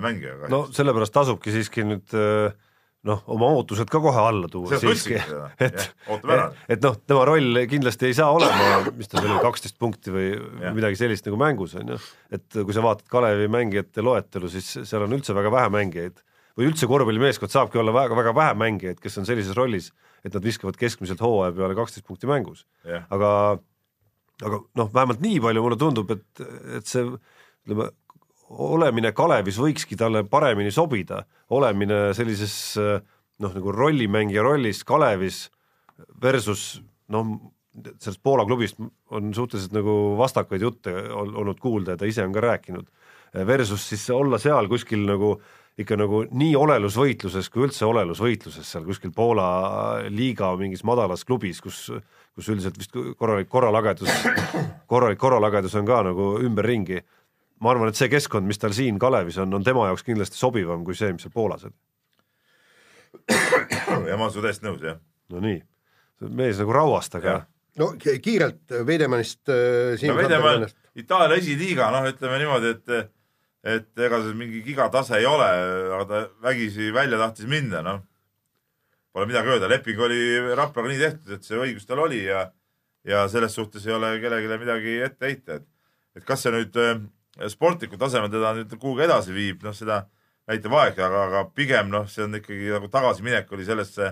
[0.00, 0.48] mängijaga.
[0.52, 2.54] no sellepärast tasubki siiski nüüd äh,
[3.08, 5.16] noh, oma ootused ka kohe alla tuua siiski,
[5.66, 9.78] et, et, et noh, tema roll kindlasti ei saa olema, mis ta seal oli, kaksteist
[9.82, 10.74] punkti või ja.
[10.76, 11.98] midagi sellist nagu mängus on ju.
[12.32, 16.22] et kui sa vaatad Kalevi mängijate loetelu, siis seal on üldse väga vähe mängijaid
[16.58, 19.90] või üldse korvpallimeeskond saabki olla väga, väga vähe mängijaid, kes on sellises rollis,
[20.22, 22.66] et nad viskavad keskmiselt hooaja peale kaksteist punkti mängus.
[22.86, 23.30] aga,
[24.42, 26.44] aga noh, vähemalt nii palju mulle tundub, et,
[26.78, 27.88] et see ütleme,
[28.52, 35.46] olemine Kalevis võikski talle paremini sobida, olemine sellises noh, nagu rollimängija rollis Kalevis
[36.22, 36.82] versus
[37.12, 37.32] noh,
[37.72, 38.78] sellest Poola klubist
[39.12, 42.86] on suhteliselt nagu vastakaid jutte olnud kuulda ja ta ise on ka rääkinud,
[43.48, 45.36] versus siis olla seal kuskil nagu
[45.80, 51.86] ikka nagu nii olelusvõitluses kui üldse olelusvõitluses seal kuskil Poola liiga mingis madalas klubis, kus
[52.32, 54.08] kus üldiselt vist korralik korralagedus,
[54.88, 57.02] korralik korralagedus on ka nagu ümberringi
[57.62, 60.82] ma arvan, et see keskkond, mis tal siin Kalevis on, on tema jaoks kindlasti sobivam
[60.86, 61.74] kui see, mis seal Poolas on.
[64.08, 65.00] ja ma olen sinuga täiesti nõus, jah.
[65.32, 65.58] no nii,
[66.40, 67.42] mees nagu rauast, aga.
[67.78, 70.06] no kiirelt Veidemannist äh,.
[70.10, 70.66] no Veidemann,
[70.98, 73.12] Itaalia esiliiga, noh, ütleme niimoodi, et,
[73.76, 75.46] et ega see mingi gigatase ei ole,
[75.98, 78.02] aga ta vägisi välja tahtis minna, noh.
[79.12, 80.18] Pole midagi öelda, leping oli
[80.56, 82.46] Raplaga nii tehtud, et see õigus tal oli ja,
[83.04, 85.66] ja selles suhtes ei ole kellelegi midagi ette heita, et,
[86.16, 87.02] et kas see nüüd äh,
[87.52, 90.04] sportlikul tasemel teda nüüd kuhugi edasi viib, noh, seda
[90.50, 94.10] näitab aeg, aga, aga pigem noh, see on ikkagi nagu tagasiminek oli sellesse,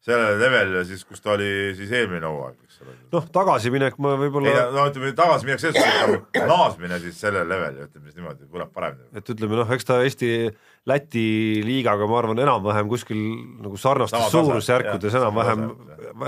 [0.00, 2.96] sellele levelile siis, kus ta oli siis eelmine hooaeg, eks ole.
[3.12, 4.66] noh, tagasiminek ma võib-olla.
[4.74, 9.10] no ütleme tagasiminek selles suhtes nagu naasmine siis sellele levelile, ütleme siis niimoodi, kõlab paremini.
[9.20, 11.26] et ütleme noh, eks ta Eesti-Läti
[11.66, 13.20] liigaga, ma arvan, enam-vähem kuskil
[13.60, 15.68] nagu sarnastes suurusjärkudes enam-vähem,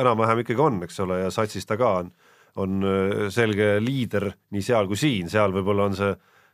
[0.04, 2.12] enam-vähem ikkagi on, eks ole, ja satsis ta ka on
[2.60, 6.10] on äh, selge liider nii seal kui siin, seal võib-olla on see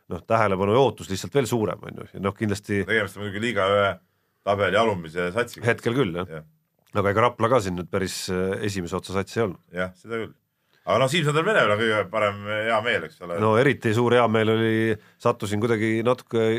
[0.09, 3.43] noh, tähelepanu ja ootus lihtsalt veel suurem, on ju, ja noh, kindlasti tegemist on muidugi
[3.43, 3.89] liiga ühe
[4.47, 5.67] tabeli alumise satsiga.
[5.67, 6.43] hetkel küll, jah ja.
[6.95, 9.61] aga ega Rapla ka siin nüüd päris äh, esimese otsa sats ei olnud.
[9.75, 10.33] jah, seda küll.
[10.85, 13.39] aga noh, Siim-Sander Venel on kõige parem hea meel, eks ole.
[13.43, 14.73] no eriti suur heameel oli,
[15.21, 16.49] sattusin kuidagi natuke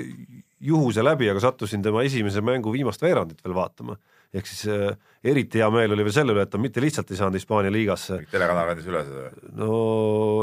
[0.61, 3.97] juhuse läbi, aga sattusin tema esimese mängu viimast veerandit veel vaatama
[4.35, 4.95] ehk siis äh,
[5.27, 8.21] eriti hea meel oli veel selle üle, et ta mitte lihtsalt ei saanud Hispaania liigasse.
[8.31, 9.53] telekanal andis üle seda või?
[9.59, 9.75] no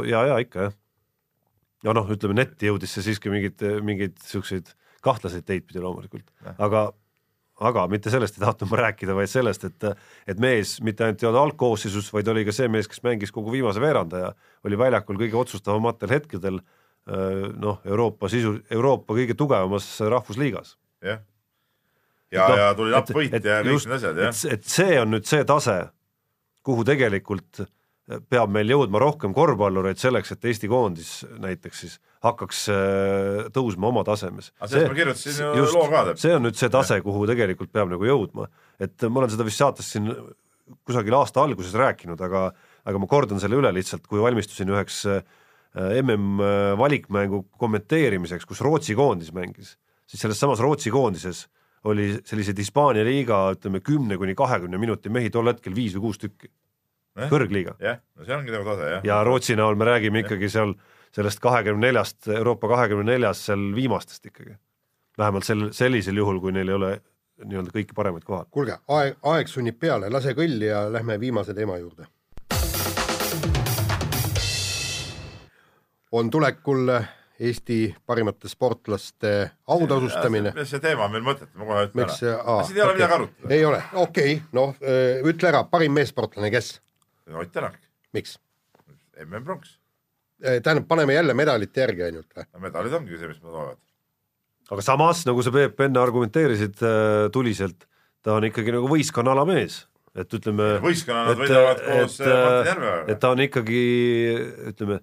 [0.07, 0.77] ja, ja ikka jah.
[1.87, 4.73] ja noh, ütleme netti jõudis see siiski mingeid, mingeid siukseid
[5.05, 6.27] kahtlaseid teid pidi loomulikult,
[6.57, 6.89] aga
[7.67, 9.85] aga mitte sellest ei tahtnud ma rääkida, vaid sellest, et
[10.29, 13.53] et mees mitte ainult ei olnud algkoosseisus, vaid oli ka see mees, kes mängis kogu
[13.55, 14.33] viimase veeranda ja
[14.67, 16.59] oli väljakul kõige otsustavamatel hetkedel
[17.07, 20.75] noh, Euroopa sisu, Euroopa kõige tugevamas rahvusliigas.
[21.01, 21.36] jah, ja,
[22.33, 24.43] ja, no, ja tuli napp võit ja kõik need asjad, jah.
[24.53, 25.79] et see on nüüd see tase,
[26.65, 27.67] kuhu tegelikult
[28.31, 31.11] peab meil jõudma rohkem korvpallureid selleks, et Eesti koondis
[31.43, 34.53] näiteks siis hakkaks äh, tõusma oma tasemes.
[34.63, 36.23] sellest ma kirjutasin ju just, loo ka täpselt.
[36.23, 38.47] see on nüüd see tase, kuhu tegelikult peab nagu jõudma.
[38.79, 40.07] et ma olen seda vist saates siin
[40.87, 42.49] kusagil aasta alguses rääkinud, aga
[42.87, 45.03] aga ma kordan selle üle lihtsalt, kui valmistusin üheks
[45.77, 46.39] mm
[46.79, 49.75] valikmängu kommenteerimiseks, kus Rootsi koondis mängis,
[50.09, 51.43] siis selles samas Rootsi koondises
[51.87, 56.21] oli selliseid Hispaania liiga, ütleme kümne kuni kahekümne minuti mehi tol hetkel viis või kuus
[56.21, 57.77] tükki eh?, kõrgliiga.
[57.83, 59.05] jah, no see ongi nagu tase, jah.
[59.07, 60.75] ja Rootsi näol me räägime ikkagi seal
[61.15, 64.57] sellest kahekümne neljast, Euroopa kahekümne neljast seal viimastest ikkagi.
[65.17, 66.91] vähemalt sel, sellisel juhul, kui neil ei ole
[67.45, 68.51] nii-öelda kõiki paremaid kohad.
[68.51, 72.09] kuulge, aeg, aeg sunnib peale, lase kõlli ja lähme viimase teema juurde.
[76.11, 76.89] on tulekul
[77.37, 79.31] Eesti parimate sportlaste
[79.69, 80.53] autasustamine.
[80.65, 82.55] see teema on meil mõttetu, ma kohe ütlen Miks, ära.
[82.65, 82.97] siin ei ole okay.
[82.97, 83.51] midagi arutada.
[83.53, 86.71] ei ole, okei okay,, noh ütle ära, parim meessportlane, kes?
[87.29, 87.77] Ott Tänak.
[88.17, 88.39] miks?
[89.21, 89.75] MM-pronks.
[90.41, 92.47] tähendab, paneme jälle medalite järgi ainult või?
[92.65, 93.83] medalid ongi see, mis nad toovad.
[94.71, 96.81] aga samas, nagu sa Peep enne argumenteerisid
[97.33, 97.85] tuliselt,
[98.25, 99.83] ta on ikkagi nagu võistkonna alamees
[100.17, 100.67] et ütleme.
[100.83, 103.05] võistkonna nad võidavad koos äh, Martin Järveojaga.
[103.13, 103.81] et ta on ikkagi,
[104.71, 104.99] ütleme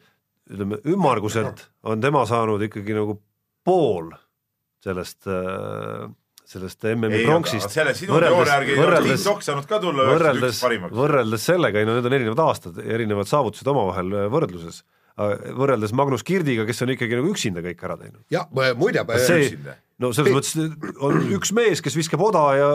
[0.51, 3.17] ütleme ümmarguselt on tema saanud ikkagi nagu
[3.65, 4.11] pool
[4.85, 6.11] sellest äh,
[6.45, 7.73] sellest MM-i pronksist.
[7.73, 10.61] selle sinu teooria järgi ei oleks Tiit Sokk saanud ka tulla võrreldes,
[10.93, 14.83] võrreldes sellega, ei no need on erinevad aastad, erinevad saavutused omavahel äh, võrdluses,
[15.57, 18.21] võrreldes Magnus Kirdiga, kes on ikkagi nagu üksinda kõik ära teinud.
[18.35, 19.49] jah, muide see,
[20.03, 22.71] no selles mõttes on üks mees, kes viskab oda ja,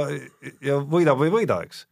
[0.65, 1.85] ja võidab või ei võida, eks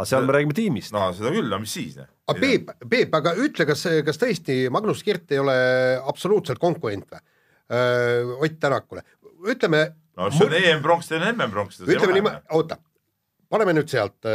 [0.00, 0.92] aga seal me räägime tiimist.
[0.96, 1.96] no seda küll, aga mis siis?
[2.00, 5.56] aga Peep, Peep, aga ütle, kas, kas tõesti Magnus Kirt ei ole
[6.00, 7.24] absoluutselt konkurent või?
[7.70, 9.04] Ott Tänakule,
[9.46, 9.84] ütleme.
[10.18, 11.82] no see on EM-pronks, teine on MM-pronks.
[11.86, 12.80] ütleme niimoodi, oota,
[13.52, 14.26] paneme nüüd sealt,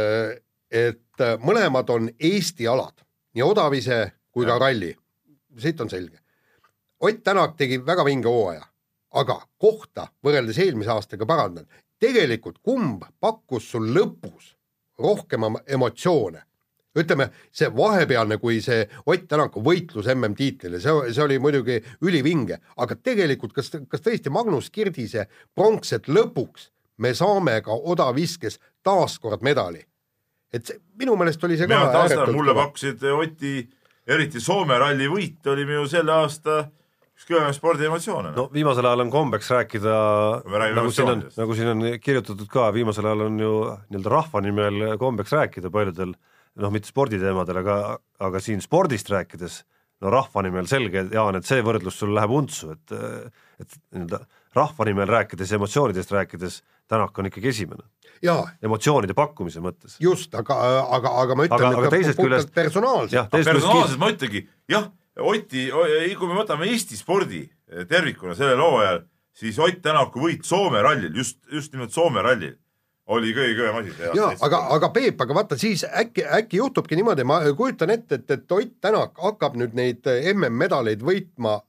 [0.70, 3.02] et mõlemad on Eesti alad,
[3.36, 4.00] nii odavise
[4.32, 4.94] kui ka ralli,
[5.60, 6.22] siit on selge.
[7.04, 8.64] Ott Tänak tegi väga vinge hooaja,
[9.20, 11.68] aga kohta võrreldes eelmise aastaga parandanud.
[12.00, 14.55] tegelikult kumb pakkus sul lõpus
[14.98, 16.42] rohkem emotsioone.
[16.96, 22.96] ütleme, see vahepealne, kui see Ott Tänaku võitlus MM-tiitlile, see, see oli muidugi ülivinge, aga
[22.96, 26.70] tegelikult kas, kas tõesti Magnus Kirdise pronks, et lõpuks
[27.04, 29.84] me saame ka odaviskes taaskord medali?
[30.52, 33.54] et see, minu meelest oli see ka ääretult mulle pakkusid Oti,
[34.08, 36.62] eriti Soome ralli võit oli minu selle aasta
[37.16, 38.34] üks kõvem spordiemotsioone.
[38.36, 39.92] no viimasel ajal on kombeks rääkida,
[40.76, 43.52] nagu siin on, nagu siin on kirjutatud ka, viimasel ajal on ju
[43.88, 46.12] nii-öelda rahva nimel kombeks rääkida paljudel,
[46.60, 47.78] noh, mitte sporditeemadel, aga,
[48.28, 49.62] aga siin spordist rääkides,
[50.04, 52.96] no rahva nimel selge, Jaan, et see võrdlus sul läheb untsu, et
[53.56, 54.20] et nii-öelda
[54.56, 57.82] rahva nimel rääkides, emotsioonidest rääkides, Tänak on ikkagi esimene.
[58.62, 59.96] emotsioonide pakkumise mõttes.
[59.98, 60.54] just, aga,
[60.94, 63.30] aga, aga ma ütlen, et aga teisest küljest personaalselt.
[63.32, 64.86] personaalselt ma ütlengi, jah
[65.16, 65.70] Oti,
[66.18, 69.02] kui me võtame Eesti spordi eh, tervikuna sellel hooajal,
[69.36, 72.56] siis Ott Tänaku võit Soome rallil, just, just nimelt Soome rallil,
[73.08, 73.94] oli kõige kõvem asi.
[74.18, 78.36] jaa, aga, aga Peep, aga vaata siis äkki, äkki juhtubki niimoodi, ma kujutan ette, et,
[78.36, 81.62] et Ott Tänak hakkab nüüd neid eh, MM-medaleid võitma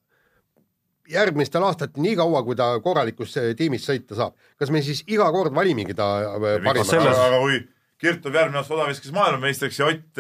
[1.07, 4.35] järgmistel aastatel nii kaua, kui ta korralikus eh, tiimis sõita saab.
[4.59, 6.93] kas me siis iga kord valimegi ta parimaks?
[6.99, 7.63] aga kui
[7.97, 10.19] Kirt tuleb järgmine aasta odaviskes maailmameistriks ja Ott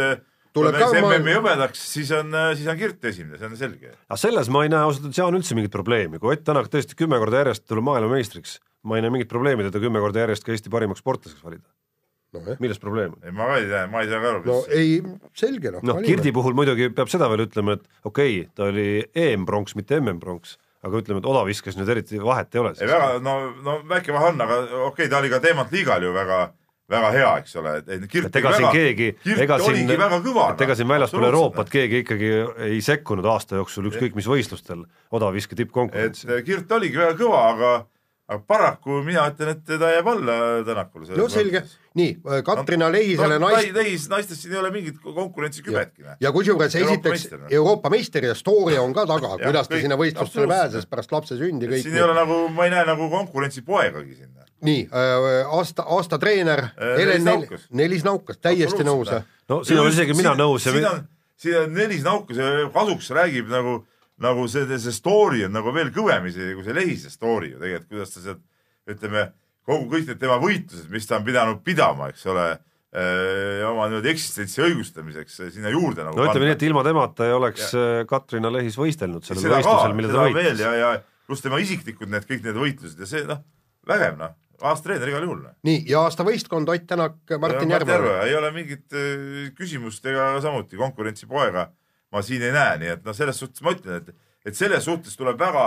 [0.57, 3.95] tuleb ka MM-i hõbedaks, siis on, siis on Kirt esimene, see on selge.
[3.95, 6.97] aga selles ma ei näe ausalt öeldes Jaan üldse mingit probleemi, kui Ott Tänak tõesti
[6.99, 10.55] kümme korda järjest tuleb maailmameistriks, ma ei näe mingit probleemi teda kümme korda järjest ka
[10.55, 11.65] Eesti parimaks sportlaseks valida
[12.33, 12.57] no,.
[12.59, 13.15] milles probleem?
[13.23, 14.43] ei, ma ka ei tea, ma ei saa ka aru.
[14.47, 15.01] no ei,
[15.37, 15.83] selge noh.
[15.85, 19.99] noh, Kirdi puhul muidugi peab seda veel ütlema, et okei okay,, ta oli EM-pronks, mitte
[20.01, 22.73] MM-pronks aga ütleme, et odaviskes nüüd eriti vahet ei ole.
[22.79, 26.05] ei väga, no, no väike vahe on, aga okei okay,, ta oli ka teemant liigal
[26.05, 26.41] ju väga
[26.91, 29.09] väga hea, eks ole, et Kirt et ega siin keegi,
[29.43, 32.31] ega siin, et ega siin väljaspool Euroopat keegi ikkagi
[32.69, 36.29] ei sekkunud aasta jooksul ükskõik mis võistlustel odaviske tippkonkurentsi.
[36.31, 37.73] et Kirt oligi väga kõva, aga
[38.27, 41.07] aga paraku mina ütlen, et ta jääb alla Tänakule.
[41.15, 41.61] no selge,
[41.95, 46.03] nii, Katrina no, Lehisele no, naist täis, naistest siin ei ole mingit konkurentsi kübetki.
[46.19, 50.89] ja kusjuures esiteks Euroopa meister ja story on ka taga, kuidas ta sinna võistlustele pääses
[50.91, 51.85] pärast lapse sündi kõik.
[51.87, 56.19] siin ei ole nagu, ma ei näe nagu konkurentsi poegagi sinna nii äh, aasta, aasta
[56.19, 59.11] treener äh, Helen Nel-, Nelis Naukas, täiesti nõus.
[59.49, 60.65] no siin olen isegi mina nõus.
[60.67, 62.41] siin on, Nelis Naukas
[62.73, 63.79] kasuks räägib nagu,
[64.23, 67.91] nagu see, see story on nagu veel kõvem isegi kui see Lehise story ju tegelikult,
[67.91, 68.43] kuidas ta sealt
[68.87, 69.27] ütleme,
[69.67, 72.47] kogu kõik need tema võitlused, mis ta on pidanud pidama, eks ole
[73.67, 77.73] oma niimoodi eksistentsi õigustamiseks sinna juurde nagu no ütleme nii, et ilma temata ei oleks
[77.75, 78.05] ja.
[78.09, 80.63] Katrina Lehis võistelnud sellel võistlusel, mille ta võitis.
[80.63, 80.91] ja, ja
[81.27, 83.43] pluss tema isiklikud need kõik need võitlused ja see noh,
[83.87, 85.43] vägev noh, aastatreener igal juhul.
[85.43, 85.57] Noh.
[85.67, 88.21] nii, ja aasta võistkond Ott Tänak, Martin Järveoja.
[88.25, 88.97] ei ole mingit
[89.59, 91.67] küsimust ega samuti konkurentsipoega
[92.13, 95.17] ma siin ei näe, nii et noh, selles suhtes ma ütlen, et, et selles suhtes
[95.19, 95.65] tuleb väga,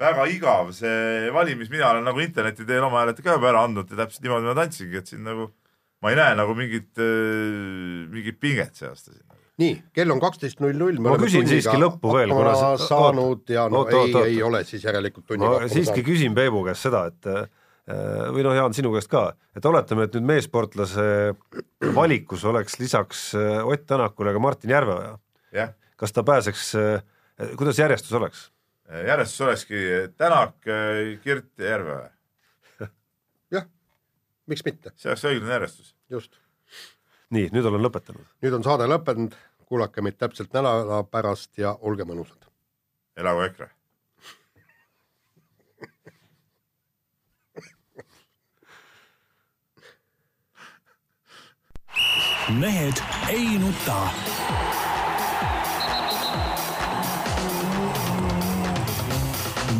[0.00, 3.92] väga igav see valimis, mina olen nagu interneti teel oma hääled ka juba ära andnud
[3.92, 5.50] ja täpselt niimoodi ma tantsingi, et siin nagu
[6.02, 9.28] ma ei näe nagu mingit, äh, mingit pinget see aasta siin.
[9.60, 10.96] Nii, kell on kaksteist null null.
[11.04, 15.26] ma küsin siiski lõppu veel, kuna saanud ja no oot, ei, ei ole siis järelikult
[15.28, 16.06] tunni ma siiski saanud.
[16.08, 17.44] küsin Peebu käest seda, et äh,
[18.32, 21.04] või noh, Jaan, sinu käest ka, et oletame, et nüüd meessportlase
[21.94, 25.14] valikus oleks lisaks äh, Ott Tänakule ka Martin Järveoja.
[25.52, 25.76] Yeah..
[26.02, 27.02] Kas ta pääseks, äh,
[27.56, 28.48] kuidas järjestus oleks?
[29.06, 29.74] järjestus olekski
[30.16, 30.56] Tänak,
[31.22, 32.10] Kirt ja Järveoja.
[33.54, 33.68] jah,
[34.46, 34.90] miks mitte.
[34.96, 35.94] see oleks õiglane järjestus.
[36.10, 36.40] just
[37.30, 38.26] nii, nüüd olen lõpetanud.
[38.42, 39.36] nüüd on saade lõppenud,
[39.70, 42.50] kuulake meid täpselt nädala pärast ja olge mõnusad.
[43.16, 43.70] elagu EKRE
[52.60, 52.98] mehed
[53.30, 54.81] ei nuta.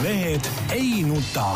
[0.02, 1.46] Mehed ei nuta